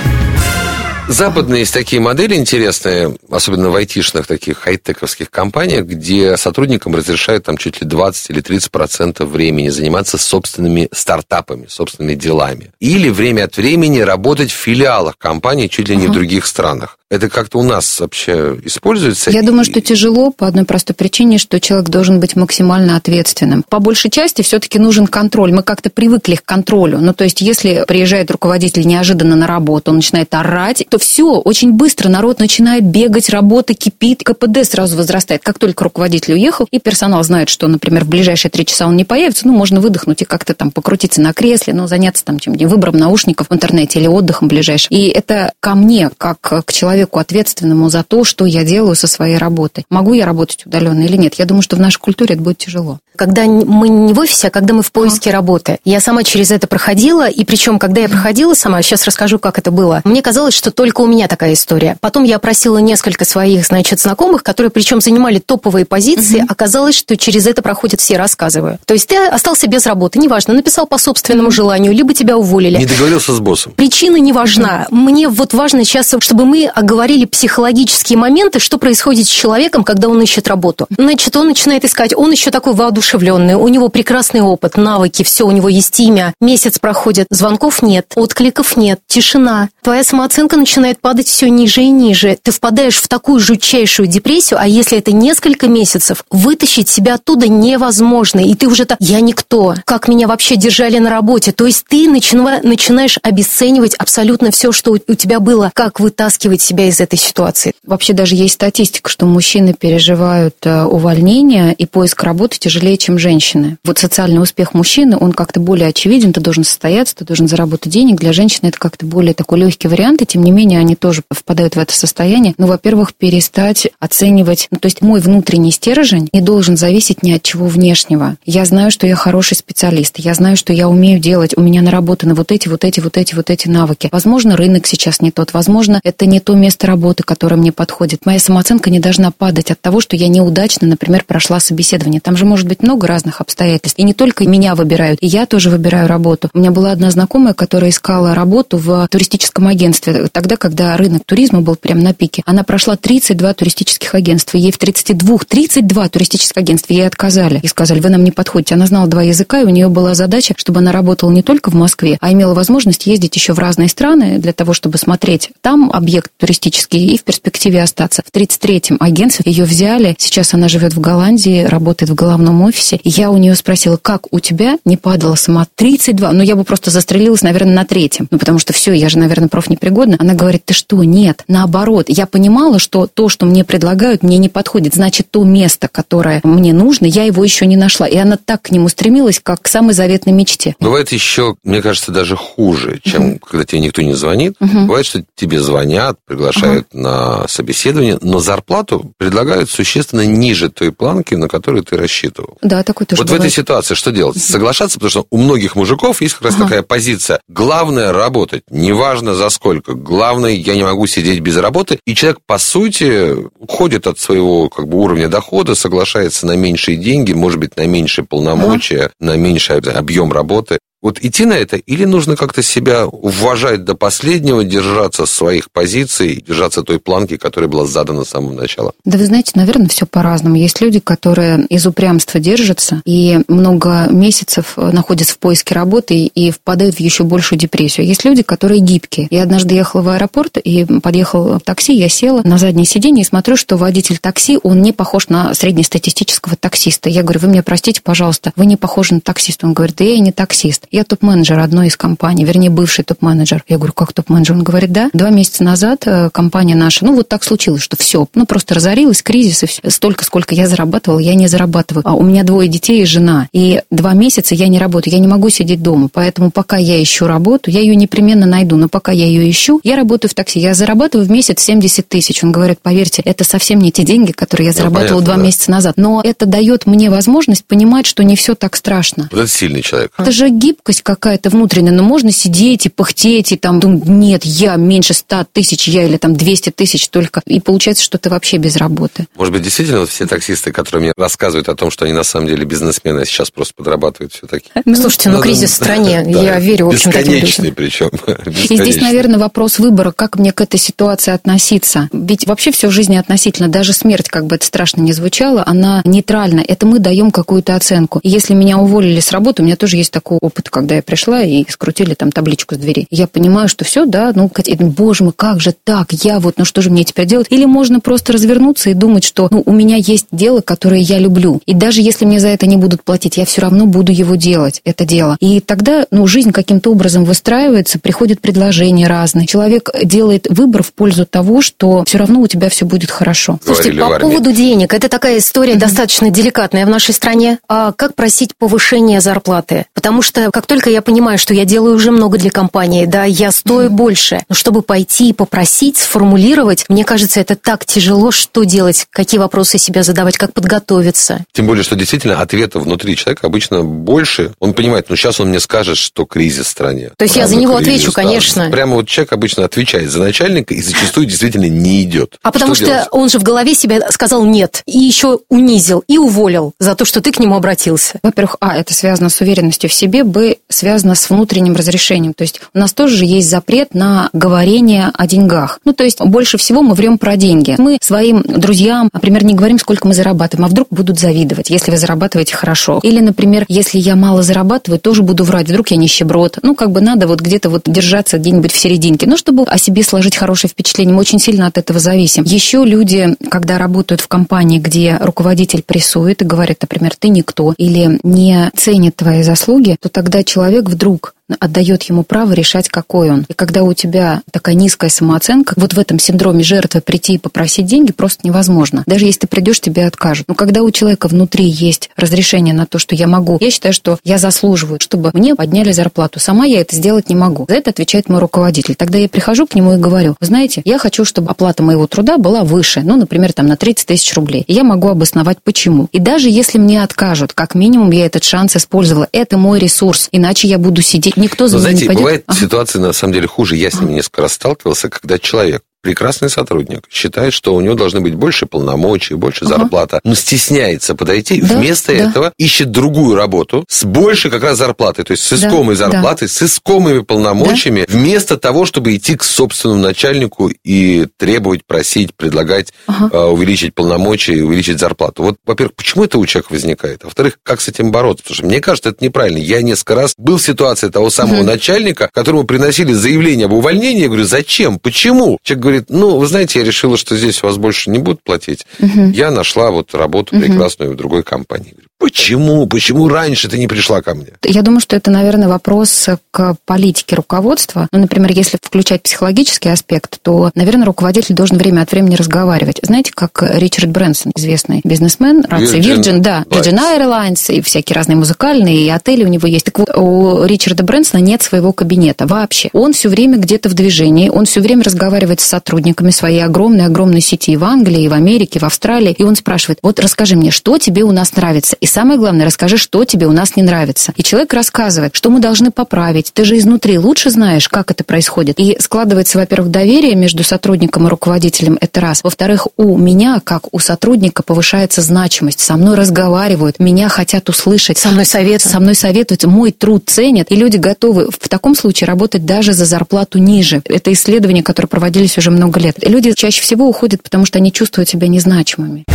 Западные 1.07 1.61
есть 1.61 1.73
такие 1.73 2.01
модели 2.01 2.35
интересные, 2.35 3.17
особенно 3.29 3.69
в 3.69 3.75
айтишных 3.75 4.27
таких 4.27 4.59
хай-тековских 4.59 5.29
компаниях, 5.29 5.85
где 5.85 6.37
сотрудникам 6.37 6.95
разрешают 6.95 7.43
там 7.43 7.57
чуть 7.57 7.81
ли 7.81 7.87
20 7.87 8.29
или 8.29 8.41
30 8.41 8.71
процентов 8.71 9.29
времени 9.29 9.69
заниматься 9.69 10.17
собственными 10.17 10.87
стартапами, 10.93 11.65
собственными 11.67 12.15
делами. 12.15 12.71
Или 12.79 13.09
время 13.09 13.45
от 13.45 13.57
времени 13.57 13.99
работать 13.99 14.51
в 14.51 14.55
филиалах 14.55 15.17
компании 15.17 15.67
чуть 15.67 15.89
ли 15.89 15.97
не 15.97 16.05
uh-huh. 16.05 16.09
в 16.09 16.13
других 16.13 16.45
странах. 16.45 16.97
Это 17.11 17.27
как-то 17.27 17.59
у 17.59 17.63
нас 17.63 17.99
вообще 17.99 18.57
используется? 18.63 19.31
Я 19.31 19.43
думаю, 19.43 19.65
что 19.65 19.81
тяжело 19.81 20.31
по 20.31 20.47
одной 20.47 20.63
простой 20.63 20.95
причине, 20.95 21.39
что 21.39 21.59
человек 21.59 21.89
должен 21.89 22.21
быть 22.21 22.37
максимально 22.37 22.95
ответственным. 22.95 23.65
По 23.67 23.79
большей 23.79 24.09
части 24.09 24.43
все-таки 24.43 24.79
нужен 24.79 25.07
контроль. 25.07 25.51
Мы 25.51 25.61
как-то 25.61 25.89
привыкли 25.89 26.35
к 26.35 26.45
контролю. 26.45 26.99
Ну, 26.99 27.13
то 27.13 27.25
есть, 27.25 27.41
если 27.41 27.83
приезжает 27.85 28.31
руководитель 28.31 28.87
неожиданно 28.87 29.35
на 29.35 29.45
работу, 29.45 29.91
он 29.91 29.97
начинает 29.97 30.33
орать, 30.33 30.85
то 30.87 30.97
все, 30.99 31.33
очень 31.33 31.73
быстро 31.73 32.07
народ 32.07 32.39
начинает 32.39 32.85
бегать, 32.85 33.29
работа 33.29 33.73
кипит, 33.73 34.23
КПД 34.23 34.63
сразу 34.63 34.95
возрастает. 34.95 35.41
Как 35.43 35.59
только 35.59 35.83
руководитель 35.83 36.35
уехал, 36.35 36.65
и 36.71 36.79
персонал 36.79 37.21
знает, 37.25 37.49
что, 37.49 37.67
например, 37.67 38.05
в 38.05 38.07
ближайшие 38.07 38.49
три 38.49 38.65
часа 38.65 38.87
он 38.87 38.95
не 38.95 39.03
появится, 39.03 39.45
ну, 39.45 39.53
можно 39.53 39.81
выдохнуть 39.81 40.21
и 40.21 40.25
как-то 40.25 40.53
там 40.53 40.71
покрутиться 40.71 41.19
на 41.19 41.33
кресле, 41.33 41.73
ну, 41.73 41.87
заняться 41.87 42.23
там 42.23 42.39
чем-нибудь, 42.39 42.71
выбором 42.71 42.95
наушников 42.95 43.47
в 43.49 43.53
интернете 43.53 43.99
или 43.99 44.07
отдыхом 44.07 44.47
ближайшим. 44.47 44.87
И 44.91 45.09
это 45.09 45.51
ко 45.59 45.75
мне, 45.75 46.09
как 46.17 46.39
к 46.39 46.71
человеку 46.71 47.00
ответственному 47.05 47.89
за 47.89 48.03
то, 48.03 48.23
что 48.23 48.45
я 48.45 48.63
делаю 48.63 48.95
со 48.95 49.07
своей 49.07 49.37
работой. 49.37 49.85
Могу 49.89 50.13
я 50.13 50.25
работать 50.25 50.65
удаленно 50.65 51.03
или 51.03 51.17
нет? 51.17 51.35
Я 51.35 51.45
думаю, 51.45 51.61
что 51.61 51.75
в 51.75 51.79
нашей 51.79 51.99
культуре 51.99 52.35
это 52.35 52.43
будет 52.43 52.57
тяжело. 52.57 52.99
Когда 53.15 53.43
мы 53.43 53.89
не 53.89 54.13
в 54.13 54.19
офисе, 54.19 54.47
а 54.47 54.49
когда 54.49 54.73
мы 54.73 54.81
в 54.81 54.91
поиске 54.91 55.29
а. 55.29 55.33
работы. 55.33 55.79
Я 55.85 55.99
сама 55.99 56.23
через 56.23 56.51
это 56.51 56.67
проходила, 56.67 57.29
и 57.29 57.43
причем, 57.45 57.77
когда 57.77 58.01
я 58.01 58.09
проходила 58.09 58.53
сама, 58.53 58.81
сейчас 58.81 59.05
расскажу, 59.05 59.37
как 59.37 59.59
это 59.59 59.71
было, 59.71 60.01
мне 60.03 60.21
казалось, 60.21 60.53
что 60.53 60.71
только 60.71 61.01
у 61.01 61.07
меня 61.07 61.27
такая 61.27 61.53
история. 61.53 61.97
Потом 61.99 62.23
я 62.23 62.37
опросила 62.37 62.77
несколько 62.77 63.25
своих, 63.25 63.65
значит, 63.65 63.99
знакомых, 63.99 64.43
которые 64.43 64.71
причем 64.71 65.01
занимали 65.01 65.39
топовые 65.39 65.85
позиции. 65.85 66.39
Угу. 66.39 66.47
Оказалось, 66.49 66.95
что 66.95 67.17
через 67.17 67.45
это 67.45 67.61
проходят 67.61 67.99
все, 67.99 68.17
рассказываю. 68.17 68.79
То 68.85 68.93
есть 68.93 69.07
ты 69.07 69.17
остался 69.27 69.67
без 69.67 69.85
работы, 69.85 70.19
неважно, 70.19 70.53
написал 70.53 70.87
по 70.87 70.97
собственному 70.97 71.51
желанию, 71.51 71.93
либо 71.93 72.13
тебя 72.13 72.37
уволили. 72.37 72.77
Не 72.77 72.85
договорился 72.85 73.33
с 73.33 73.39
боссом. 73.39 73.73
Причина 73.73 74.17
не 74.17 74.33
важна. 74.33 74.87
Мне 74.89 75.27
вот 75.27 75.53
важно 75.53 75.83
сейчас, 75.83 76.13
чтобы 76.19 76.45
мы 76.45 76.71
оговорили 76.91 77.23
психологические 77.23 78.17
моменты, 78.17 78.59
что 78.59 78.77
происходит 78.77 79.25
с 79.25 79.29
человеком, 79.29 79.85
когда 79.85 80.09
он 80.09 80.21
ищет 80.21 80.49
работу. 80.49 80.87
Значит, 80.97 81.37
он 81.37 81.47
начинает 81.47 81.85
искать, 81.85 82.13
он 82.13 82.31
еще 82.31 82.51
такой 82.51 82.73
воодушевленный, 82.73 83.53
у 83.53 83.69
него 83.69 83.87
прекрасный 83.87 84.41
опыт, 84.41 84.75
навыки, 84.75 85.23
все, 85.23 85.47
у 85.47 85.51
него 85.51 85.69
есть 85.69 85.97
имя. 86.01 86.33
Месяц 86.41 86.79
проходит, 86.79 87.27
звонков 87.29 87.81
нет, 87.81 88.11
откликов 88.15 88.75
нет, 88.75 88.99
тишина. 89.07 89.69
Твоя 89.83 90.03
самооценка 90.03 90.57
начинает 90.57 91.01
падать 91.01 91.27
все 91.27 91.49
ниже 91.49 91.81
и 91.81 91.89
ниже. 91.89 92.37
Ты 92.41 92.51
впадаешь 92.51 92.97
в 92.97 93.07
такую 93.07 93.39
жутчайшую 93.39 94.07
депрессию, 94.07 94.59
а 94.59 94.67
если 94.67 94.99
это 94.99 95.11
несколько 95.11 95.67
месяцев, 95.67 96.23
вытащить 96.29 96.87
себя 96.87 97.15
оттуда 97.15 97.47
невозможно. 97.47 98.41
И 98.41 98.53
ты 98.53 98.67
уже 98.67 98.85
так, 98.85 98.99
я 99.01 99.21
никто. 99.21 99.73
Как 99.85 100.07
меня 100.07 100.27
вообще 100.27 100.55
держали 100.55 100.99
на 100.99 101.09
работе? 101.09 101.51
То 101.51 101.65
есть 101.65 101.85
ты 101.89 102.07
начинаешь 102.07 103.17
обесценивать 103.23 103.95
абсолютно 103.95 104.51
все, 104.51 104.71
что 104.71 104.91
у 104.91 105.15
тебя 105.15 105.39
было. 105.39 105.71
Как 105.73 105.99
вытаскивать 105.99 106.61
себя 106.61 106.87
из 106.87 106.99
этой 106.99 107.17
ситуации? 107.17 107.73
Вообще 107.83 108.13
даже 108.13 108.35
есть 108.35 108.53
статистика, 108.53 109.09
что 109.09 109.25
мужчины 109.25 109.73
переживают 109.73 110.57
э, 110.63 110.83
увольнение 110.83 111.73
и 111.73 111.87
поиск 111.87 112.21
работы 112.21 112.59
тяжелее, 112.59 112.97
чем 112.97 113.17
женщины. 113.17 113.77
Вот 113.83 113.97
социальный 113.97 114.41
успех 114.41 114.75
мужчины, 114.75 115.17
он 115.19 115.31
как-то 115.31 115.59
более 115.59 115.87
очевиден, 115.87 116.33
ты 116.33 116.39
должен 116.39 116.63
состояться, 116.63 117.15
ты 117.15 117.25
должен 117.25 117.47
заработать 117.47 117.91
денег. 117.91 118.19
Для 118.19 118.31
женщины 118.31 118.67
это 118.67 118.77
как-то 118.77 119.07
более 119.07 119.33
такой 119.33 119.57
легкий 119.71 119.87
вариант, 119.87 120.21
и 120.21 120.25
тем 120.25 120.43
не 120.43 120.51
менее 120.51 120.79
они 120.79 120.95
тоже 120.95 121.23
впадают 121.31 121.75
в 121.75 121.79
это 121.79 121.93
состояние. 121.93 122.53
Ну, 122.57 122.67
во-первых, 122.67 123.13
перестать 123.13 123.87
оценивать, 123.99 124.67
ну, 124.69 124.77
то 124.77 124.87
есть 124.87 125.01
мой 125.01 125.21
внутренний 125.21 125.71
стержень 125.71 126.29
не 126.33 126.41
должен 126.41 126.75
зависеть 126.75 127.23
ни 127.23 127.31
от 127.31 127.41
чего 127.41 127.67
внешнего. 127.67 128.35
Я 128.45 128.65
знаю, 128.65 128.91
что 128.91 129.07
я 129.07 129.15
хороший 129.15 129.55
специалист, 129.55 130.15
я 130.17 130.33
знаю, 130.33 130.57
что 130.57 130.73
я 130.73 130.89
умею 130.89 131.19
делать, 131.19 131.53
у 131.55 131.61
меня 131.61 131.81
наработаны 131.81 132.33
вот 132.33 132.51
эти, 132.51 132.67
вот 132.67 132.83
эти, 132.83 132.99
вот 132.99 133.17
эти, 133.17 133.33
вот 133.33 133.49
эти 133.49 133.67
навыки. 133.69 134.09
Возможно, 134.11 134.57
рынок 134.57 134.87
сейчас 134.87 135.21
не 135.21 135.31
тот, 135.31 135.53
возможно, 135.53 136.01
это 136.03 136.25
не 136.25 136.39
то 136.39 136.53
место 136.53 136.87
работы, 136.87 137.23
которое 137.23 137.55
мне 137.55 137.71
подходит. 137.71 138.25
Моя 138.25 138.39
самооценка 138.39 138.89
не 138.89 138.99
должна 138.99 139.31
падать 139.31 139.71
от 139.71 139.79
того, 139.79 140.01
что 140.01 140.15
я 140.15 140.27
неудачно, 140.27 140.87
например, 140.87 141.23
прошла 141.25 141.59
собеседование. 141.59 142.19
Там 142.19 142.35
же 142.35 142.45
может 142.45 142.67
быть 142.67 142.83
много 142.83 143.07
разных 143.07 143.39
обстоятельств. 143.39 143.97
И 143.97 144.03
не 144.03 144.13
только 144.13 144.45
меня 144.47 144.75
выбирают, 144.75 145.19
и 145.21 145.27
я 145.27 145.45
тоже 145.45 145.69
выбираю 145.69 146.07
работу. 146.07 146.49
У 146.53 146.59
меня 146.59 146.71
была 146.71 146.91
одна 146.91 147.09
знакомая, 147.11 147.53
которая 147.53 147.91
искала 147.91 148.35
работу 148.35 148.77
в 148.77 149.07
туристическом 149.09 149.60
агентстве, 149.67 150.27
тогда, 150.31 150.57
когда 150.57 150.95
рынок 150.97 151.23
туризма 151.25 151.61
был 151.61 151.75
прям 151.75 151.99
на 151.99 152.13
пике. 152.13 152.43
Она 152.45 152.63
прошла 152.63 152.95
32 152.95 153.53
туристических 153.53 154.13
агентства. 154.15 154.57
Ей 154.57 154.71
в 154.71 154.77
32, 154.77 155.37
32 155.47 156.09
туристических 156.09 156.57
агентств 156.57 156.89
ей 156.89 157.07
отказали. 157.07 157.59
И 157.63 157.67
сказали, 157.67 157.99
вы 157.99 158.09
нам 158.09 158.23
не 158.23 158.31
подходите. 158.31 158.75
Она 158.75 158.87
знала 158.87 159.07
два 159.07 159.23
языка, 159.23 159.61
и 159.61 159.65
у 159.65 159.69
нее 159.69 159.89
была 159.89 160.15
задача, 160.15 160.53
чтобы 160.57 160.79
она 160.79 160.91
работала 160.91 161.31
не 161.31 161.43
только 161.43 161.71
в 161.71 161.75
Москве, 161.75 162.17
а 162.21 162.31
имела 162.31 162.53
возможность 162.53 163.05
ездить 163.07 163.35
еще 163.35 163.53
в 163.53 163.59
разные 163.59 163.89
страны 163.89 164.39
для 164.39 164.53
того, 164.53 164.73
чтобы 164.73 164.97
смотреть 164.97 165.51
там 165.61 165.91
объект 165.91 166.31
туристический 166.37 167.07
и 167.07 167.17
в 167.17 167.23
перспективе 167.23 167.81
остаться. 167.81 168.23
В 168.25 168.35
33-м 168.35 168.97
агентстве 168.99 169.51
ее 169.51 169.65
взяли. 169.65 170.15
Сейчас 170.17 170.53
она 170.53 170.67
живет 170.67 170.93
в 170.93 170.99
Голландии, 170.99 171.63
работает 171.63 172.09
в 172.11 172.15
головном 172.15 172.61
офисе. 172.61 172.99
Я 173.03 173.31
у 173.31 173.37
нее 173.37 173.55
спросила, 173.55 173.97
как 173.97 174.27
у 174.31 174.39
тебя 174.39 174.77
не 174.85 174.97
падала 174.97 175.35
сама 175.35 175.67
32? 175.75 176.31
Ну, 176.31 176.43
я 176.43 176.55
бы 176.55 176.63
просто 176.63 176.91
застрелилась, 176.91 177.41
наверное, 177.41 177.75
на 177.75 177.85
третьем. 177.85 178.27
Ну, 178.31 178.37
потому 178.37 178.59
что 178.59 178.73
все, 178.73 178.93
я 178.93 179.09
же, 179.09 179.17
наверное, 179.17 179.49
профнепригодна. 179.51 180.17
Она 180.19 180.33
говорит, 180.33 180.65
ты 180.65 180.73
что, 180.73 181.03
нет, 181.03 181.43
наоборот. 181.47 182.05
Я 182.07 182.25
понимала, 182.25 182.79
что 182.79 183.05
то, 183.05 183.29
что 183.29 183.45
мне 183.45 183.63
предлагают, 183.63 184.23
мне 184.23 184.39
не 184.39 184.49
подходит. 184.49 184.95
Значит, 184.95 185.27
то 185.29 185.43
место, 185.43 185.87
которое 185.87 186.41
мне 186.43 186.73
нужно, 186.73 187.05
я 187.05 187.23
его 187.25 187.43
еще 187.43 187.67
не 187.67 187.75
нашла. 187.75 188.07
И 188.07 188.17
она 188.17 188.37
так 188.43 188.63
к 188.63 188.71
нему 188.71 188.89
стремилась, 188.89 189.39
как 189.41 189.61
к 189.61 189.67
самой 189.67 189.93
заветной 189.93 190.33
мечте. 190.33 190.75
Бывает 190.79 191.11
еще, 191.11 191.55
мне 191.63 191.81
кажется, 191.81 192.11
даже 192.11 192.35
хуже, 192.35 192.99
чем 193.03 193.33
угу. 193.33 193.39
когда 193.39 193.65
тебе 193.65 193.81
никто 193.81 194.01
не 194.01 194.13
звонит. 194.13 194.55
Угу. 194.59 194.85
Бывает, 194.85 195.05
что 195.05 195.23
тебе 195.35 195.59
звонят, 195.59 196.17
приглашают 196.25 196.87
угу. 196.91 197.01
на 197.01 197.47
собеседование, 197.47 198.17
но 198.21 198.39
зарплату 198.39 199.11
предлагают 199.17 199.69
существенно 199.69 200.25
ниже 200.25 200.69
той 200.69 200.91
планки, 200.91 201.35
на 201.35 201.47
которую 201.47 201.83
ты 201.83 201.97
рассчитывал. 201.97 202.57
Да, 202.61 202.83
такой 202.83 203.05
тоже 203.05 203.21
Вот 203.21 203.27
бывает. 203.27 203.43
в 203.43 203.45
этой 203.45 203.53
ситуации 203.53 203.95
что 203.95 204.11
делать? 204.11 204.41
Соглашаться, 204.41 204.97
потому 204.97 205.09
что 205.09 205.27
у 205.29 205.37
многих 205.37 205.75
мужиков 205.75 206.21
есть 206.21 206.35
как 206.35 206.43
раз 206.43 206.55
такая 206.55 206.81
позиция. 206.81 207.41
Главное 207.49 208.13
работать, 208.13 208.63
неважно 208.69 209.35
за 209.41 209.49
сколько. 209.49 209.95
Главное, 209.95 210.51
я 210.51 210.75
не 210.75 210.83
могу 210.83 211.07
сидеть 211.07 211.39
без 211.39 211.57
работы. 211.57 211.99
И 212.05 212.13
человек, 212.13 212.41
по 212.45 212.59
сути, 212.59 213.35
уходит 213.57 214.05
от 214.05 214.19
своего 214.19 214.69
как 214.69 214.87
бы, 214.87 214.99
уровня 214.99 215.29
дохода, 215.29 215.73
соглашается 215.73 216.45
на 216.45 216.55
меньшие 216.55 216.95
деньги, 216.95 217.33
может 217.33 217.59
быть, 217.59 217.75
на 217.75 217.87
меньшие 217.87 218.23
полномочия, 218.23 219.05
ага. 219.05 219.13
на 219.19 219.37
меньший 219.37 219.79
объем 219.79 220.31
работы. 220.31 220.77
Вот 221.01 221.19
идти 221.19 221.45
на 221.45 221.53
это 221.53 221.77
или 221.77 222.05
нужно 222.05 222.35
как-то 222.35 222.61
себя 222.61 223.07
уважать 223.07 223.83
до 223.83 223.95
последнего, 223.95 224.63
держаться 224.63 225.25
своих 225.25 225.71
позиций, 225.71 226.43
держаться 226.47 226.83
той 226.83 226.99
планки, 226.99 227.37
которая 227.37 227.69
была 227.69 227.85
задана 227.85 228.23
с 228.23 228.29
самого 228.29 228.53
начала? 228.53 228.93
Да 229.03 229.17
вы 229.17 229.25
знаете, 229.25 229.53
наверное, 229.55 229.87
все 229.87 230.05
по-разному. 230.05 230.55
Есть 230.55 230.79
люди, 230.79 230.99
которые 230.99 231.65
из 231.67 231.87
упрямства 231.87 232.39
держатся 232.39 233.01
и 233.05 233.39
много 233.47 234.07
месяцев 234.09 234.73
находятся 234.77 235.33
в 235.33 235.39
поиске 235.39 235.73
работы 235.73 236.25
и 236.25 236.51
впадают 236.51 236.95
в 236.95 236.99
еще 236.99 237.23
большую 237.23 237.57
депрессию. 237.57 238.05
Есть 238.05 238.23
люди, 238.23 238.43
которые 238.43 238.79
гибкие. 238.79 239.27
Я 239.31 239.43
однажды 239.43 239.73
ехала 239.73 240.01
в 240.01 240.09
аэропорт 240.09 240.57
и 240.57 240.85
подъехал 240.85 241.57
в 241.57 241.61
такси, 241.61 241.93
я 241.93 242.09
села 242.09 242.41
на 242.43 242.57
заднее 242.57 242.85
сиденье 242.85 243.23
и 243.23 243.25
смотрю, 243.25 243.57
что 243.57 243.75
водитель 243.77 244.19
такси, 244.19 244.59
он 244.61 244.81
не 244.81 244.91
похож 244.91 245.29
на 245.29 245.53
среднестатистического 245.55 246.55
таксиста. 246.55 247.09
Я 247.09 247.23
говорю, 247.23 247.39
вы 247.39 247.47
меня 247.47 247.63
простите, 247.63 248.01
пожалуйста, 248.03 248.51
вы 248.55 248.65
не 248.65 248.77
похожи 248.77 249.15
на 249.15 249.21
таксиста. 249.21 249.65
Он 249.65 249.73
говорит, 249.73 249.95
да 249.97 250.03
я 250.03 250.19
не 250.19 250.31
таксист. 250.31 250.85
Я 250.91 251.05
топ-менеджер 251.05 251.57
одной 251.59 251.87
из 251.87 251.95
компаний, 251.95 252.43
вернее, 252.43 252.69
бывший 252.69 253.05
топ-менеджер. 253.05 253.63
Я 253.69 253.77
говорю, 253.77 253.93
как 253.93 254.11
топ-менеджер? 254.11 254.57
Он 254.57 254.63
говорит, 254.63 254.91
да. 254.91 255.09
Два 255.13 255.29
месяца 255.29 255.63
назад 255.63 256.03
э, 256.05 256.29
компания 256.31 256.75
наша, 256.75 257.05
ну, 257.05 257.15
вот 257.15 257.29
так 257.29 257.45
случилось, 257.45 257.81
что 257.81 257.95
все, 257.95 258.27
ну, 258.35 258.45
просто 258.45 258.75
разорилась, 258.75 259.23
кризис, 259.23 259.63
и 259.63 259.67
все. 259.67 259.89
Столько, 259.89 260.25
сколько 260.25 260.53
я 260.53 260.67
зарабатывала, 260.67 261.19
я 261.19 261.33
не 261.33 261.47
зарабатываю. 261.47 262.03
А 262.05 262.13
у 262.13 262.23
меня 262.23 262.43
двое 262.43 262.67
детей 262.67 263.03
и 263.03 263.05
жена. 263.05 263.47
И 263.53 263.81
два 263.89 264.13
месяца 264.13 264.53
я 264.53 264.67
не 264.67 264.79
работаю, 264.79 265.13
я 265.13 265.19
не 265.19 265.29
могу 265.29 265.49
сидеть 265.49 265.81
дома. 265.81 266.09
Поэтому 266.11 266.51
пока 266.51 266.75
я 266.75 267.01
ищу 267.01 267.25
работу, 267.25 267.71
я 267.71 267.79
ее 267.79 267.95
непременно 267.95 268.45
найду. 268.45 268.75
Но 268.75 268.89
пока 268.89 269.13
я 269.13 269.25
ее 269.25 269.49
ищу, 269.49 269.79
я 269.85 269.95
работаю 269.95 270.29
в 270.29 270.33
такси. 270.33 270.59
Я 270.59 270.73
зарабатываю 270.73 271.25
в 271.25 271.31
месяц 271.31 271.61
70 271.61 272.05
тысяч. 272.09 272.43
Он 272.43 272.51
говорит, 272.51 272.79
поверьте, 272.81 273.21
это 273.21 273.45
совсем 273.45 273.79
не 273.79 273.93
те 273.93 274.03
деньги, 274.03 274.33
которые 274.33 274.67
я 274.67 274.73
зарабатывала 274.73 275.21
ну, 275.21 275.25
понятно, 275.25 275.25
два 275.25 275.35
да. 275.37 275.41
месяца 275.41 275.71
назад. 275.71 275.93
Но 275.95 276.21
это 276.21 276.45
дает 276.45 276.85
мне 276.85 277.09
возможность 277.09 277.63
понимать, 277.63 278.07
что 278.07 278.25
не 278.25 278.35
все 278.35 278.55
так 278.55 278.75
страшно. 278.75 279.29
Вот 279.31 279.39
это 279.39 279.47
сильный 279.47 279.81
человек. 279.81 280.11
Это 280.17 280.31
же 280.33 280.49
гибкость 280.81 281.03
какая-то 281.03 281.49
внутренняя, 281.49 281.93
но 281.93 282.01
можно 282.01 282.31
сидеть 282.31 282.87
и 282.87 282.89
пыхтеть, 282.89 283.51
и 283.51 283.57
там 283.57 283.79
думать, 283.79 284.05
нет, 284.05 284.43
я 284.43 284.75
меньше 284.77 285.13
100 285.13 285.45
тысяч, 285.53 285.87
я 285.87 286.05
или 286.05 286.17
там 286.17 286.35
200 286.35 286.71
тысяч 286.71 287.07
только, 287.09 287.41
и 287.45 287.59
получается, 287.59 288.03
что 288.03 288.17
ты 288.17 288.29
вообще 288.29 288.57
без 288.57 288.77
работы. 288.77 289.27
Может 289.35 289.53
быть, 289.53 289.61
действительно, 289.61 289.99
вот 289.99 290.09
все 290.09 290.25
таксисты, 290.25 290.71
которые 290.71 291.03
мне 291.03 291.13
рассказывают 291.15 291.69
о 291.69 291.75
том, 291.75 291.91
что 291.91 292.05
они 292.05 292.13
на 292.13 292.23
самом 292.23 292.47
деле 292.47 292.65
бизнесмены, 292.65 293.19
а 293.19 293.25
сейчас 293.25 293.51
просто 293.51 293.75
подрабатывают 293.75 294.33
все-таки. 294.33 294.69
Ну, 294.91 294.95
Слушайте, 294.95 295.29
ну, 295.29 295.39
кризис 295.39 295.71
в 295.71 295.75
стране, 295.75 296.23
я 296.27 296.59
верю, 296.59 296.87
в 296.87 296.89
общем, 296.89 297.11
Бесконечный 297.11 297.71
причем. 297.71 298.09
И 298.69 298.75
здесь, 298.75 298.99
наверное, 298.99 299.39
вопрос 299.39 299.79
выбора, 299.79 300.11
как 300.11 300.37
мне 300.37 300.51
к 300.51 300.59
этой 300.59 300.79
ситуации 300.79 301.31
относиться. 301.31 302.09
Ведь 302.11 302.45
вообще 302.45 302.71
все 302.71 302.87
в 302.87 302.91
жизни 302.91 303.15
относительно, 303.15 303.69
даже 303.69 303.93
смерть, 303.93 304.27
как 304.27 304.47
бы 304.47 304.55
это 304.55 304.65
страшно 304.65 305.01
не 305.01 305.13
звучало, 305.13 305.63
она 305.65 306.01
нейтральна. 306.03 306.61
Это 306.67 306.85
мы 306.85 306.99
даем 306.99 307.31
какую-то 307.31 307.75
оценку. 307.75 308.19
И 308.19 308.29
если 308.29 308.53
меня 308.53 308.79
уволили 308.79 309.19
с 309.19 309.31
работы, 309.31 309.61
у 309.61 309.65
меня 309.65 309.77
тоже 309.77 309.97
есть 309.97 310.11
такой 310.11 310.37
опыт. 310.41 310.70
Когда 310.71 310.95
я 310.95 311.03
пришла 311.03 311.43
и 311.43 311.63
скрутили 311.69 312.13
там 312.13 312.31
табличку 312.31 312.75
с 312.75 312.77
двери. 312.77 313.07
Я 313.11 313.27
понимаю, 313.27 313.67
что 313.67 313.85
все, 313.85 314.05
да, 314.05 314.31
ну, 314.33 314.49
боже 314.79 315.23
мой, 315.23 315.33
как 315.35 315.59
же 315.59 315.73
так, 315.83 316.11
я 316.11 316.39
вот, 316.39 316.55
ну 316.57 316.65
что 316.65 316.81
же 316.81 316.89
мне 316.89 317.03
теперь 317.03 317.25
делать? 317.25 317.47
Или 317.49 317.65
можно 317.65 317.99
просто 317.99 318.33
развернуться 318.33 318.89
и 318.89 318.93
думать, 318.93 319.23
что 319.23 319.47
ну, 319.51 319.61
у 319.65 319.71
меня 319.71 319.97
есть 319.97 320.27
дело, 320.31 320.61
которое 320.61 321.01
я 321.01 321.19
люблю. 321.19 321.61
И 321.65 321.73
даже 321.73 322.01
если 322.01 322.25
мне 322.25 322.39
за 322.39 322.47
это 322.49 322.65
не 322.65 322.77
будут 322.77 323.03
платить, 323.03 323.37
я 323.37 323.45
все 323.45 323.61
равно 323.61 323.85
буду 323.85 324.11
его 324.11 324.35
делать, 324.35 324.81
это 324.83 325.05
дело. 325.05 325.37
И 325.39 325.59
тогда, 325.59 326.05
ну, 326.11 326.25
жизнь 326.27 326.51
каким-то 326.51 326.91
образом 326.91 327.25
выстраивается, 327.25 327.99
приходят 327.99 328.41
предложения 328.41 329.07
разные. 329.07 329.47
Человек 329.47 329.89
делает 330.03 330.47
выбор 330.49 330.83
в 330.83 330.93
пользу 330.93 331.25
того, 331.25 331.61
что 331.61 332.03
все 332.05 332.17
равно 332.17 332.41
у 332.41 332.47
тебя 332.47 332.69
все 332.69 332.85
будет 332.85 333.11
хорошо. 333.11 333.59
Слушайте, 333.63 333.99
по 333.99 334.19
поводу 334.19 334.51
денег, 334.51 334.93
это 334.93 335.09
такая 335.09 335.37
история 335.37 335.73
mm-hmm. 335.73 335.79
достаточно 335.79 336.29
деликатная 336.29 336.85
в 336.85 336.89
нашей 336.89 337.13
стране. 337.13 337.59
А 337.67 337.91
как 337.91 338.15
просить 338.15 338.55
повышения 338.57 339.21
зарплаты? 339.21 339.85
Потому 340.01 340.23
что 340.23 340.49
как 340.51 340.65
только 340.65 340.89
я 340.89 341.03
понимаю, 341.03 341.37
что 341.37 341.53
я 341.53 341.63
делаю 341.63 341.95
уже 341.95 342.09
много 342.09 342.39
для 342.39 342.49
компании, 342.49 343.05
да, 343.05 343.23
я 343.25 343.51
стою 343.51 343.87
mm-hmm. 343.87 343.93
больше, 343.93 344.43
но 344.49 344.55
чтобы 344.55 344.81
пойти 344.81 345.29
и 345.29 345.33
попросить, 345.33 345.97
сформулировать, 345.97 346.85
мне 346.89 347.05
кажется, 347.05 347.39
это 347.39 347.55
так 347.55 347.85
тяжело, 347.85 348.31
что 348.31 348.63
делать, 348.63 349.05
какие 349.11 349.39
вопросы 349.39 349.77
себе 349.77 350.01
задавать, 350.01 350.39
как 350.39 350.53
подготовиться. 350.53 351.45
Тем 351.53 351.67
более, 351.67 351.83
что 351.83 351.95
действительно 351.95 352.41
ответа 352.41 352.79
внутри 352.79 353.15
человека 353.15 353.45
обычно 353.45 353.83
больше. 353.83 354.53
Он 354.57 354.73
понимает, 354.73 355.05
ну 355.09 355.15
сейчас 355.15 355.39
он 355.39 355.49
мне 355.49 355.59
скажет, 355.59 355.97
что 355.97 356.25
кризис 356.25 356.65
в 356.65 356.69
стране. 356.69 357.11
То 357.15 357.25
есть 357.25 357.35
я 357.35 357.45
за 357.45 357.55
него 357.55 357.77
кризис, 357.77 357.93
отвечу, 357.93 358.11
конечно. 358.11 358.71
Прямо 358.71 358.95
вот 358.95 359.07
человек 359.07 359.33
обычно 359.33 359.65
отвечает 359.65 360.09
за 360.09 360.17
начальника 360.17 360.73
и 360.73 360.81
зачастую 360.81 361.27
действительно 361.27 361.65
не 361.65 362.01
идет. 362.01 362.39
А 362.41 362.51
потому 362.51 362.73
что, 362.73 362.85
что 362.85 363.07
он 363.11 363.29
же 363.29 363.37
в 363.37 363.43
голове 363.43 363.75
себе 363.75 364.01
сказал 364.09 364.45
нет, 364.45 364.81
и 364.87 364.97
еще 364.97 365.41
унизил, 365.47 366.03
и 366.07 366.17
уволил 366.17 366.73
за 366.79 366.95
то, 366.95 367.05
что 367.05 367.21
ты 367.21 367.31
к 367.31 367.37
нему 367.37 367.55
обратился. 367.55 368.17
Во-первых, 368.23 368.55
а, 368.61 368.75
это 368.75 368.95
связано 368.95 369.29
с 369.29 369.39
уверенностью 369.41 369.90
в 369.91 369.93
себе, 369.93 370.23
б, 370.23 370.55
связано 370.69 371.15
с 371.15 371.29
внутренним 371.29 371.75
разрешением. 371.75 372.33
То 372.33 372.43
есть 372.43 372.61
у 372.73 372.79
нас 372.79 372.93
тоже 372.93 373.17
же 373.17 373.25
есть 373.25 373.49
запрет 373.49 373.93
на 373.93 374.29
говорение 374.33 375.11
о 375.13 375.27
деньгах. 375.27 375.79
Ну, 375.85 375.93
то 375.93 376.03
есть 376.03 376.19
больше 376.21 376.57
всего 376.57 376.81
мы 376.81 376.93
врем 376.95 377.17
про 377.17 377.35
деньги. 377.35 377.75
Мы 377.77 377.97
своим 378.01 378.41
друзьям, 378.41 379.09
например, 379.11 379.43
не 379.43 379.53
говорим, 379.53 379.77
сколько 379.77 380.07
мы 380.07 380.13
зарабатываем, 380.13 380.65
а 380.65 380.69
вдруг 380.69 380.87
будут 380.89 381.19
завидовать, 381.19 381.69
если 381.69 381.91
вы 381.91 381.97
зарабатываете 381.97 382.55
хорошо. 382.55 382.99
Или, 383.03 383.19
например, 383.19 383.65
если 383.67 383.99
я 383.99 384.15
мало 384.15 384.43
зарабатываю, 384.43 384.99
тоже 384.99 385.23
буду 385.23 385.43
врать, 385.43 385.67
вдруг 385.67 385.89
я 385.91 385.97
нищеброд. 385.97 386.59
Ну, 386.61 386.75
как 386.75 386.91
бы 386.91 387.01
надо 387.01 387.27
вот 387.27 387.41
где-то 387.41 387.69
вот 387.69 387.81
держаться 387.85 388.37
где-нибудь 388.37 388.71
в 388.71 388.79
серединке. 388.79 389.27
Ну, 389.27 389.37
чтобы 389.37 389.63
о 389.63 389.77
себе 389.77 390.03
сложить 390.03 390.37
хорошее 390.37 390.69
впечатление. 390.69 391.13
Мы 391.13 391.21
очень 391.21 391.39
сильно 391.39 391.67
от 391.67 391.77
этого 391.77 391.99
зависим. 391.99 392.43
Еще 392.43 392.83
люди, 392.85 393.35
когда 393.49 393.77
работают 393.77 394.21
в 394.21 394.27
компании, 394.27 394.79
где 394.79 395.17
руководитель 395.19 395.83
прессует 395.83 396.41
и 396.41 396.45
говорит, 396.45 396.77
например, 396.81 397.13
ты 397.19 397.29
никто, 397.29 397.73
или 397.77 398.19
не 398.23 398.71
ценит 398.75 399.15
твои 399.15 399.43
заслуги, 399.43 399.80
то 399.99 400.09
тогда 400.09 400.43
человек 400.43 400.89
вдруг 400.89 401.35
отдает 401.59 402.03
ему 402.03 402.23
право 402.23 402.53
решать, 402.53 402.89
какой 402.89 403.29
он. 403.29 403.45
И 403.47 403.53
когда 403.53 403.83
у 403.83 403.93
тебя 403.93 404.41
такая 404.51 404.75
низкая 404.75 405.09
самооценка, 405.09 405.73
вот 405.77 405.93
в 405.93 405.99
этом 405.99 406.19
синдроме 406.19 406.63
жертвы 406.63 407.01
прийти 407.01 407.33
и 407.33 407.37
попросить 407.37 407.85
деньги 407.85 408.11
просто 408.11 408.45
невозможно. 408.45 409.03
Даже 409.05 409.25
если 409.25 409.41
ты 409.41 409.47
придешь, 409.47 409.79
тебе 409.79 410.05
откажут. 410.05 410.47
Но 410.47 410.55
когда 410.55 410.83
у 410.83 410.91
человека 410.91 411.27
внутри 411.27 411.65
есть 411.65 412.09
разрешение 412.15 412.73
на 412.73 412.85
то, 412.85 412.99
что 412.99 413.15
я 413.15 413.27
могу, 413.27 413.57
я 413.59 413.71
считаю, 413.71 413.93
что 413.93 414.17
я 414.23 414.37
заслуживаю, 414.37 414.99
чтобы 414.99 415.31
мне 415.33 415.55
подняли 415.55 415.91
зарплату. 415.91 416.39
Сама 416.39 416.65
я 416.65 416.81
это 416.81 416.95
сделать 416.95 417.29
не 417.29 417.35
могу. 417.35 417.65
За 417.67 417.75
это 417.75 417.89
отвечает 417.91 418.29
мой 418.29 418.39
руководитель. 418.39 418.95
Тогда 418.95 419.17
я 419.17 419.29
прихожу 419.29 419.67
к 419.67 419.75
нему 419.75 419.93
и 419.93 419.97
говорю, 419.97 420.35
вы 420.39 420.47
знаете, 420.47 420.81
я 420.85 420.97
хочу, 420.97 421.25
чтобы 421.25 421.51
оплата 421.51 421.83
моего 421.83 422.07
труда 422.07 422.37
была 422.37 422.63
выше, 422.63 423.01
ну, 423.03 423.15
например, 423.15 423.53
там 423.53 423.67
на 423.67 423.77
30 423.77 424.07
тысяч 424.07 424.33
рублей. 424.33 424.63
И 424.67 424.73
я 424.73 424.83
могу 424.83 425.07
обосновать, 425.07 425.57
почему. 425.63 426.07
И 426.11 426.19
даже 426.19 426.49
если 426.49 426.77
мне 426.77 427.03
откажут, 427.03 427.53
как 427.53 427.75
минимум 427.75 428.11
я 428.11 428.25
этот 428.25 428.43
шанс 428.43 428.75
использовала. 428.75 429.27
Это 429.31 429.57
мой 429.57 429.79
ресурс, 429.79 430.29
иначе 430.31 430.67
я 430.67 430.77
буду 430.77 431.01
сидеть 431.01 431.37
никто 431.41 431.67
за 431.67 431.75
Но, 431.75 431.81
знаете, 431.81 432.01
не 432.01 432.07
пойдет. 432.07 432.21
бывает 432.21 432.43
ага. 432.47 432.59
ситуации 432.59 432.99
на 432.99 433.13
самом 433.13 433.33
деле 433.33 433.47
хуже. 433.47 433.75
Я 433.75 433.91
с 433.91 433.99
ними 433.99 434.13
несколько 434.13 434.43
раз 434.43 434.53
сталкивался, 434.53 435.09
когда 435.09 435.37
человек 435.39 435.83
прекрасный 436.01 436.49
сотрудник, 436.49 437.07
считает, 437.09 437.53
что 437.53 437.75
у 437.75 437.81
него 437.81 437.95
должны 437.95 438.21
быть 438.21 438.35
больше 438.35 438.65
полномочий, 438.65 439.35
больше 439.35 439.65
ага. 439.65 439.77
зарплата, 439.77 440.19
но 440.23 440.35
стесняется 440.35 441.15
подойти, 441.15 441.61
да, 441.61 441.75
вместо 441.75 442.13
да. 442.13 442.29
этого 442.29 442.53
ищет 442.57 442.91
другую 442.91 443.35
работу 443.35 443.85
с 443.87 444.03
большей 444.03 444.51
как 444.51 444.63
раз 444.63 444.77
зарплатой, 444.77 445.25
то 445.25 445.31
есть 445.31 445.43
с 445.43 445.53
искомой 445.53 445.95
да, 445.95 446.09
зарплатой, 446.09 446.47
да. 446.47 446.53
с 446.53 446.61
искомыми 446.63 447.19
полномочиями, 447.19 448.05
да. 448.07 448.13
вместо 448.17 448.57
того, 448.57 448.85
чтобы 448.85 449.15
идти 449.15 449.35
к 449.35 449.43
собственному 449.43 450.01
начальнику 450.01 450.71
и 450.83 451.27
требовать, 451.37 451.85
просить, 451.85 452.33
предлагать 452.35 452.93
ага. 453.07 453.29
э, 453.31 453.43
увеличить 453.45 453.93
полномочия 453.93 454.55
и 454.55 454.61
увеличить 454.61 454.99
зарплату. 454.99 455.43
Вот, 455.43 455.57
во-первых, 455.65 455.95
почему 455.95 456.25
это 456.25 456.37
у 456.39 456.45
человека 456.45 456.73
возникает? 456.73 457.23
А 457.23 457.27
во-вторых, 457.27 457.59
как 457.63 457.81
с 457.81 457.87
этим 457.87 458.11
бороться? 458.11 458.43
Потому 458.43 458.55
что 458.55 458.65
мне 458.65 458.81
кажется, 458.81 459.09
это 459.09 459.23
неправильно. 459.23 459.57
Я 459.57 459.81
несколько 459.81 460.15
раз 460.15 460.33
был 460.37 460.57
в 460.57 460.61
ситуации 460.61 461.09
того 461.09 461.29
самого 461.29 461.59
угу. 461.59 461.65
начальника, 461.65 462.29
которому 462.33 462.63
приносили 462.63 463.13
заявление 463.13 463.65
об 463.65 463.73
увольнении. 463.73 464.21
Я 464.21 464.27
говорю, 464.27 464.45
зачем? 464.45 464.99
Почему? 464.99 465.59
Человек 465.63 465.81
говорит, 465.81 465.90
ну, 466.09 466.37
вы 466.37 466.45
знаете, 466.47 466.79
я 466.79 466.85
решила, 466.85 467.17
что 467.17 467.35
здесь 467.35 467.63
вас 467.63 467.77
больше 467.77 468.09
не 468.09 468.19
будут 468.19 468.43
платить. 468.43 468.85
Угу. 468.99 469.31
Я 469.33 469.51
нашла 469.51 469.91
вот 469.91 470.13
работу 470.15 470.59
прекрасную 470.59 471.11
угу. 471.11 471.15
в 471.15 471.17
другой 471.17 471.43
компании. 471.43 471.95
Почему? 472.21 472.85
Почему 472.85 473.27
раньше 473.27 473.67
ты 473.67 473.79
не 473.79 473.87
пришла 473.87 474.21
ко 474.21 474.35
мне? 474.35 474.49
Я 474.63 474.83
думаю, 474.83 475.01
что 475.01 475.15
это, 475.15 475.31
наверное, 475.31 475.67
вопрос 475.67 476.29
к 476.51 476.75
политике 476.85 477.35
руководства. 477.35 478.07
Ну, 478.11 478.19
например, 478.19 478.51
если 478.51 478.77
включать 478.79 479.23
психологический 479.23 479.89
аспект, 479.89 480.39
то, 480.43 480.69
наверное, 480.75 481.05
руководитель 481.05 481.55
должен 481.55 481.79
время 481.79 482.01
от 482.01 482.11
времени 482.11 482.35
разговаривать. 482.35 482.99
Знаете, 483.01 483.31
как 483.33 483.63
Ричард 483.63 484.11
Брэнсон, 484.11 484.51
известный 484.55 485.01
бизнесмен, 485.03 485.61
Virgin, 485.61 485.99
Virgin 485.99 486.37
да, 486.39 486.63
Virgin 486.69 486.99
Airlines 486.99 487.73
и 487.73 487.81
всякие 487.81 488.15
разные 488.15 488.35
музыкальные, 488.35 488.97
и 488.97 489.09
отели 489.09 489.43
у 489.43 489.47
него 489.47 489.67
есть. 489.67 489.85
Так 489.85 489.97
вот, 489.97 490.15
у 490.15 490.63
Ричарда 490.63 491.03
Брэнсона 491.03 491.41
нет 491.41 491.63
своего 491.63 491.91
кабинета 491.91 492.45
вообще. 492.45 492.89
Он 492.93 493.13
все 493.13 493.29
время 493.29 493.57
где-то 493.57 493.89
в 493.89 493.95
движении, 493.95 494.49
он 494.49 494.65
все 494.65 494.79
время 494.81 495.03
разговаривает 495.03 495.59
с 495.59 495.65
сотрудниками 495.65 496.29
своей 496.29 496.63
огромной-огромной 496.63 497.41
сети 497.41 497.75
в 497.77 497.83
Англии, 497.83 498.25
и 498.25 498.27
в 498.27 498.33
Америке, 498.33 498.77
в 498.77 498.83
Австралии, 498.83 499.31
и 499.35 499.43
он 499.43 499.55
спрашивает, 499.55 499.97
вот 500.03 500.19
расскажи 500.19 500.55
мне, 500.55 500.69
что 500.69 500.99
тебе 500.99 501.23
у 501.23 501.31
нас 501.31 501.55
нравится? 501.55 501.97
И 501.99 502.10
самое 502.11 502.37
главное, 502.37 502.65
расскажи, 502.65 502.97
что 502.97 503.25
тебе 503.25 503.47
у 503.47 503.51
нас 503.51 503.75
не 503.75 503.83
нравится. 503.83 504.33
И 504.35 504.43
человек 504.43 504.73
рассказывает, 504.73 505.35
что 505.35 505.49
мы 505.49 505.59
должны 505.59 505.91
поправить. 505.91 506.51
Ты 506.53 506.65
же 506.65 506.77
изнутри 506.77 507.17
лучше 507.17 507.49
знаешь, 507.49 507.89
как 507.89 508.11
это 508.11 508.23
происходит. 508.23 508.79
И 508.79 508.97
складывается, 508.99 509.57
во-первых, 509.57 509.89
доверие 509.91 510.35
между 510.35 510.63
сотрудником 510.63 511.27
и 511.27 511.29
руководителем, 511.29 511.97
это 511.99 512.21
раз. 512.21 512.43
Во-вторых, 512.43 512.87
у 512.97 513.17
меня, 513.17 513.61
как 513.63 513.93
у 513.93 513.99
сотрудника, 513.99 514.63
повышается 514.63 515.21
значимость. 515.21 515.79
Со 515.79 515.95
мной 515.95 516.15
разговаривают, 516.15 516.99
меня 516.99 517.29
хотят 517.29 517.69
услышать. 517.69 518.17
Со 518.17 518.29
мной 518.29 518.45
советуют. 518.45 518.91
Со 518.91 518.99
мной 518.99 519.15
советуют, 519.15 519.63
мой 519.63 519.91
труд 519.91 520.23
ценят. 520.27 520.71
И 520.71 520.75
люди 520.75 520.97
готовы 520.97 521.49
в 521.49 521.69
таком 521.69 521.95
случае 521.95 522.27
работать 522.27 522.65
даже 522.65 522.93
за 522.93 523.05
зарплату 523.05 523.57
ниже. 523.57 524.01
Это 524.05 524.33
исследования, 524.33 524.83
которые 524.83 525.09
проводились 525.09 525.57
уже 525.57 525.71
много 525.71 525.99
лет. 525.99 526.21
И 526.21 526.27
люди 526.29 526.51
чаще 526.53 526.81
всего 526.81 527.07
уходят, 527.07 527.41
потому 527.41 527.65
что 527.65 527.79
они 527.79 527.91
чувствуют 527.91 528.29
себя 528.29 528.47
незначимыми. 528.47 529.25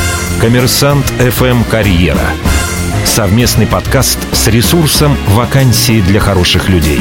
Коммерсант 0.41 1.07
ФМ 1.07 1.65
«Карьера». 1.71 2.31
Совместный 3.07 3.66
подкаст 3.66 4.19
с 4.35 4.49
ресурсом 4.49 5.16
«Вакансии 5.29 6.03
для 6.03 6.21
хороших 6.21 6.69
людей». 6.69 7.01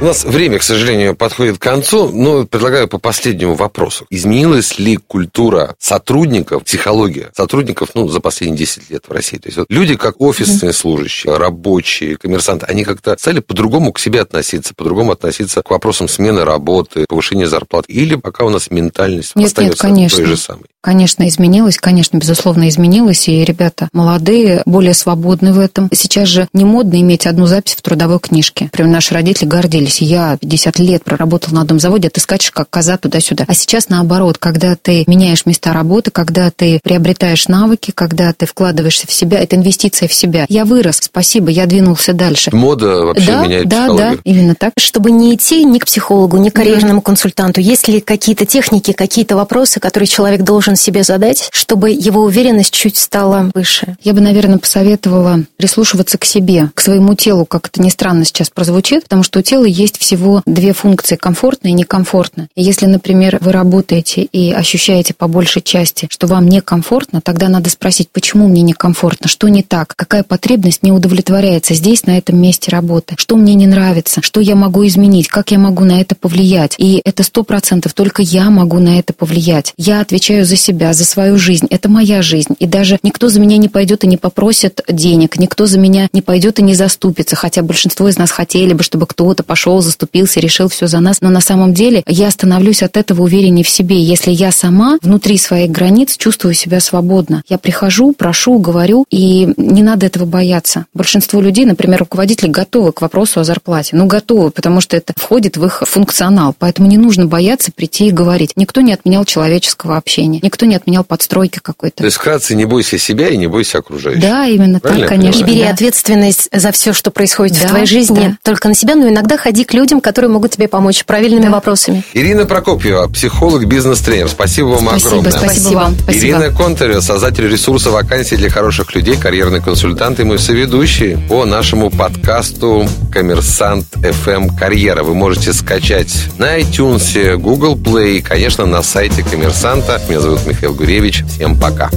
У 0.00 0.04
нас 0.06 0.24
время, 0.24 0.58
к 0.58 0.62
сожалению, 0.62 1.14
подходит 1.14 1.58
к 1.58 1.62
концу, 1.62 2.08
но 2.08 2.46
предлагаю 2.46 2.88
по 2.88 2.96
последнему 2.96 3.54
вопросу. 3.54 4.06
Изменилась 4.08 4.78
ли 4.78 4.96
культура 4.96 5.76
сотрудников, 5.78 6.64
психология 6.64 7.30
сотрудников, 7.36 7.90
ну, 7.92 8.08
за 8.08 8.20
последние 8.20 8.60
10 8.60 8.88
лет 8.88 9.04
в 9.06 9.12
России? 9.12 9.36
То 9.36 9.48
есть 9.48 9.58
вот 9.58 9.66
люди, 9.68 9.96
как 9.96 10.18
офисные 10.18 10.72
служащие, 10.72 11.36
рабочие, 11.36 12.16
коммерсанты, 12.16 12.64
они 12.64 12.84
как-то 12.84 13.14
стали 13.18 13.40
по-другому 13.40 13.92
к 13.92 13.98
себе 13.98 14.22
относиться, 14.22 14.72
по-другому 14.74 15.12
относиться 15.12 15.62
к 15.62 15.70
вопросам 15.70 16.08
смены 16.08 16.44
работы, 16.44 17.04
повышения 17.06 17.46
зарплат? 17.46 17.84
Или 17.86 18.14
пока 18.14 18.46
у 18.46 18.48
нас 18.48 18.70
ментальность 18.70 19.36
нет, 19.36 19.48
остается 19.48 19.86
нет, 19.86 19.94
конечно. 19.96 20.16
той 20.16 20.26
же 20.26 20.36
самой? 20.38 20.64
Конечно, 20.80 21.28
изменилась, 21.28 21.76
конечно, 21.76 22.16
безусловно, 22.16 22.66
изменилась, 22.70 23.28
и 23.28 23.44
ребята 23.44 23.90
молодые, 23.92 24.62
более 24.64 24.94
свободны 24.94 25.52
в 25.52 25.58
этом. 25.58 25.90
Сейчас 25.92 26.28
же 26.28 26.48
не 26.54 26.64
модно 26.64 26.98
иметь 27.02 27.26
одну 27.26 27.44
запись 27.44 27.74
в 27.74 27.82
трудовой 27.82 28.18
книжке. 28.18 28.64
Например, 28.64 28.90
наши 28.90 29.12
родители 29.12 29.46
гордились. 29.46 29.89
Я 29.98 30.38
50 30.40 30.78
лет 30.78 31.04
проработал 31.04 31.52
на 31.52 31.62
одном 31.62 31.80
заводе, 31.80 32.08
а 32.08 32.10
ты 32.10 32.20
скачешь 32.20 32.52
как 32.52 32.70
коза 32.70 32.96
туда-сюда. 32.96 33.44
А 33.48 33.54
сейчас 33.54 33.88
наоборот, 33.88 34.38
когда 34.38 34.76
ты 34.76 35.04
меняешь 35.06 35.46
места 35.46 35.72
работы, 35.72 36.10
когда 36.10 36.50
ты 36.50 36.80
приобретаешь 36.82 37.48
навыки, 37.48 37.90
когда 37.94 38.32
ты 38.32 38.46
вкладываешься 38.46 39.06
в 39.06 39.12
себя, 39.12 39.38
это 39.40 39.56
инвестиция 39.56 40.08
в 40.08 40.14
себя. 40.14 40.46
Я 40.48 40.64
вырос, 40.64 41.00
спасибо, 41.02 41.50
я 41.50 41.66
двинулся 41.66 42.12
дальше. 42.12 42.54
Мода 42.54 43.04
вообще 43.04 43.26
да, 43.26 43.42
меняет 43.42 43.68
Да, 43.68 43.86
психологию. 43.86 44.16
да, 44.16 44.20
именно 44.24 44.54
так. 44.54 44.72
Чтобы 44.78 45.10
не 45.10 45.34
идти 45.34 45.64
ни 45.64 45.78
к 45.78 45.86
психологу, 45.86 46.36
ни 46.36 46.50
к 46.50 46.54
карьерному 46.54 47.02
консультанту, 47.02 47.60
есть 47.60 47.88
ли 47.88 48.00
какие-то 48.00 48.46
техники, 48.46 48.92
какие-то 48.92 49.36
вопросы, 49.36 49.80
которые 49.80 50.06
человек 50.06 50.42
должен 50.42 50.60
должен 50.60 50.76
себе 50.76 51.02
задать, 51.02 51.48
чтобы 51.52 51.90
его 51.90 52.22
уверенность 52.22 52.74
чуть 52.74 52.98
стала 52.98 53.50
выше? 53.54 53.96
Я 54.02 54.12
бы, 54.12 54.20
наверное, 54.20 54.58
посоветовала 54.58 55.40
прислушиваться 55.56 56.18
к 56.18 56.24
себе, 56.26 56.70
к 56.74 56.80
своему 56.80 57.14
телу, 57.14 57.46
как 57.46 57.68
это 57.68 57.80
ни 57.80 57.88
странно 57.88 58.26
сейчас 58.26 58.50
прозвучит, 58.50 59.04
потому 59.04 59.22
что 59.22 59.38
у 59.38 59.42
тела 59.42 59.64
есть 59.80 59.98
всего 59.98 60.42
две 60.46 60.72
функции– 60.72 61.16
комфортно 61.20 61.68
и 61.68 61.72
некомфортно. 61.72 62.48
И 62.54 62.62
если, 62.62 62.86
например, 62.86 63.38
вы 63.40 63.52
работаете 63.52 64.22
и 64.22 64.52
ощущаете 64.52 65.14
по 65.14 65.28
большей 65.28 65.62
части, 65.62 66.06
что 66.10 66.26
вам 66.26 66.48
некомфортно, 66.48 67.20
тогда 67.20 67.48
надо 67.48 67.70
спросить, 67.70 68.10
почему 68.12 68.48
мне 68.48 68.62
некомфортно, 68.62 69.28
что 69.28 69.48
не 69.48 69.62
так, 69.62 69.94
какая 69.96 70.22
потребность 70.22 70.82
не 70.82 70.92
удовлетворяется 70.92 71.74
здесь, 71.74 72.04
на 72.06 72.18
этом 72.18 72.40
месте 72.40 72.70
работы, 72.70 73.14
что 73.18 73.36
мне 73.36 73.54
не 73.54 73.66
нравится, 73.66 74.20
что 74.22 74.40
я 74.40 74.54
могу 74.54 74.86
изменить, 74.86 75.28
как 75.28 75.50
я 75.50 75.58
могу 75.58 75.84
на 75.84 76.00
это 76.00 76.14
повлиять. 76.14 76.74
И 76.78 77.00
это 77.04 77.22
сто 77.22 77.42
процентов 77.42 77.94
только 77.94 78.22
я 78.22 78.50
могу 78.50 78.78
на 78.78 78.98
это 78.98 79.12
повлиять. 79.12 79.72
Я 79.76 80.00
отвечаю 80.00 80.44
за 80.44 80.56
себя, 80.56 80.92
за 80.92 81.04
свою 81.04 81.38
жизнь. 81.38 81.66
Это 81.70 81.88
моя 81.88 82.22
жизнь. 82.22 82.54
И 82.58 82.66
даже 82.66 82.98
никто 83.02 83.28
за 83.28 83.40
меня 83.40 83.56
не 83.56 83.68
пойдет 83.68 84.04
и 84.04 84.06
не 84.06 84.16
попросит 84.16 84.82
денег, 84.88 85.38
никто 85.38 85.66
за 85.66 85.78
меня 85.78 86.08
не 86.12 86.22
пойдет 86.22 86.58
и 86.58 86.62
не 86.62 86.74
заступится, 86.74 87.36
хотя 87.36 87.62
большинство 87.62 88.08
из 88.08 88.18
нас 88.18 88.30
хотели 88.30 88.72
бы, 88.72 88.82
чтобы 88.82 89.06
кто-то 89.06 89.42
пошел, 89.42 89.69
заступился, 89.80 90.40
решил 90.40 90.68
все 90.68 90.88
за 90.88 90.98
нас. 91.00 91.20
Но 91.20 91.28
на 91.30 91.40
самом 91.40 91.72
деле 91.72 92.02
я 92.06 92.30
становлюсь 92.30 92.82
от 92.82 92.96
этого 92.96 93.22
увереннее 93.22 93.64
в 93.64 93.68
себе, 93.68 94.00
если 94.02 94.32
я 94.32 94.50
сама 94.50 94.98
внутри 95.02 95.38
своих 95.38 95.70
границ 95.70 96.16
чувствую 96.16 96.54
себя 96.54 96.80
свободно. 96.80 97.42
Я 97.48 97.58
прихожу, 97.58 98.12
прошу, 98.12 98.58
говорю, 98.58 99.04
и 99.10 99.52
не 99.56 99.82
надо 99.82 100.06
этого 100.06 100.24
бояться. 100.24 100.86
Большинство 100.94 101.40
людей, 101.40 101.64
например, 101.64 102.00
руководители, 102.00 102.50
готовы 102.50 102.92
к 102.92 103.00
вопросу 103.00 103.40
о 103.40 103.44
зарплате. 103.44 103.96
Ну, 103.96 104.06
готовы, 104.06 104.50
потому 104.50 104.80
что 104.80 104.96
это 104.96 105.12
входит 105.16 105.56
в 105.56 105.64
их 105.64 105.82
функционал. 105.86 106.54
Поэтому 106.58 106.88
не 106.88 106.98
нужно 106.98 107.26
бояться 107.26 107.70
прийти 107.72 108.08
и 108.08 108.10
говорить. 108.10 108.52
Никто 108.56 108.80
не 108.80 108.92
отменял 108.92 109.24
человеческого 109.24 109.96
общения, 109.96 110.40
никто 110.42 110.66
не 110.66 110.74
отменял 110.74 111.04
подстройки 111.04 111.60
какой-то. 111.62 111.98
То 111.98 112.04
есть, 112.04 112.16
вкратце, 112.16 112.54
не 112.54 112.64
бойся 112.64 112.98
себя 112.98 113.28
и 113.28 113.36
не 113.36 113.46
бойся 113.46 113.78
окружающих. 113.78 114.22
Да, 114.22 114.46
именно 114.46 114.80
Правильно 114.80 115.06
так, 115.06 115.16
конечно. 115.16 115.44
И 115.44 115.46
бери 115.46 115.62
да. 115.62 115.70
ответственность 115.70 116.48
за 116.52 116.72
все, 116.72 116.92
что 116.92 117.10
происходит 117.10 117.58
да, 117.60 117.66
в 117.66 117.70
твоей 117.70 117.86
жизни, 117.86 118.28
да. 118.28 118.36
только 118.42 118.68
на 118.68 118.74
себя, 118.74 118.94
но 118.94 119.08
иногда 119.08 119.36
ходи 119.50 119.64
к 119.64 119.74
людям, 119.74 120.00
которые 120.00 120.30
могут 120.30 120.52
тебе 120.52 120.68
помочь 120.68 121.04
правильными 121.04 121.46
да. 121.46 121.50
вопросами. 121.50 122.04
Ирина 122.14 122.46
Прокопьева, 122.46 123.08
психолог, 123.08 123.66
бизнес-тренер. 123.66 124.28
Спасибо 124.28 124.68
вам 124.68 124.86
спасибо, 124.90 125.08
огромное. 125.08 125.32
Спасибо 125.32 125.74
вам. 125.74 125.96
Спасибо. 126.00 126.26
Ирина 126.26 126.56
Контарева, 126.56 127.00
создатель 127.00 127.48
ресурса 127.48 127.90
вакансий 127.90 128.36
для 128.36 128.48
хороших 128.48 128.94
людей, 128.94 129.16
карьерный 129.16 129.60
консультант 129.60 130.20
и 130.20 130.22
мой 130.22 130.38
соведущий 130.38 131.18
по 131.28 131.44
нашему 131.46 131.90
подкасту 131.90 132.88
«Коммерсант 133.12 133.86
FM 133.96 134.56
Карьера». 134.56 135.02
Вы 135.02 135.14
можете 135.14 135.52
скачать 135.52 136.14
на 136.38 136.60
iTunes, 136.60 137.36
Google 137.36 137.74
Play 137.74 138.18
и, 138.18 138.20
конечно, 138.20 138.66
на 138.66 138.82
сайте 138.84 139.24
«Коммерсанта». 139.24 140.00
Меня 140.08 140.20
зовут 140.20 140.46
Михаил 140.46 140.74
Гуревич. 140.74 141.24
Всем 141.26 141.58
пока. 141.58 141.90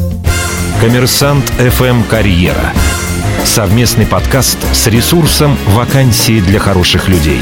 «Коммерсант 0.82 1.46
FM 1.60 2.08
Карьера». 2.10 2.74
Совместный 3.44 4.06
подкаст 4.06 4.58
с 4.74 4.88
ресурсом 4.88 5.58
«Вакансии 5.68 6.40
для 6.40 6.60
хороших 6.60 7.10
людей». 7.10 7.42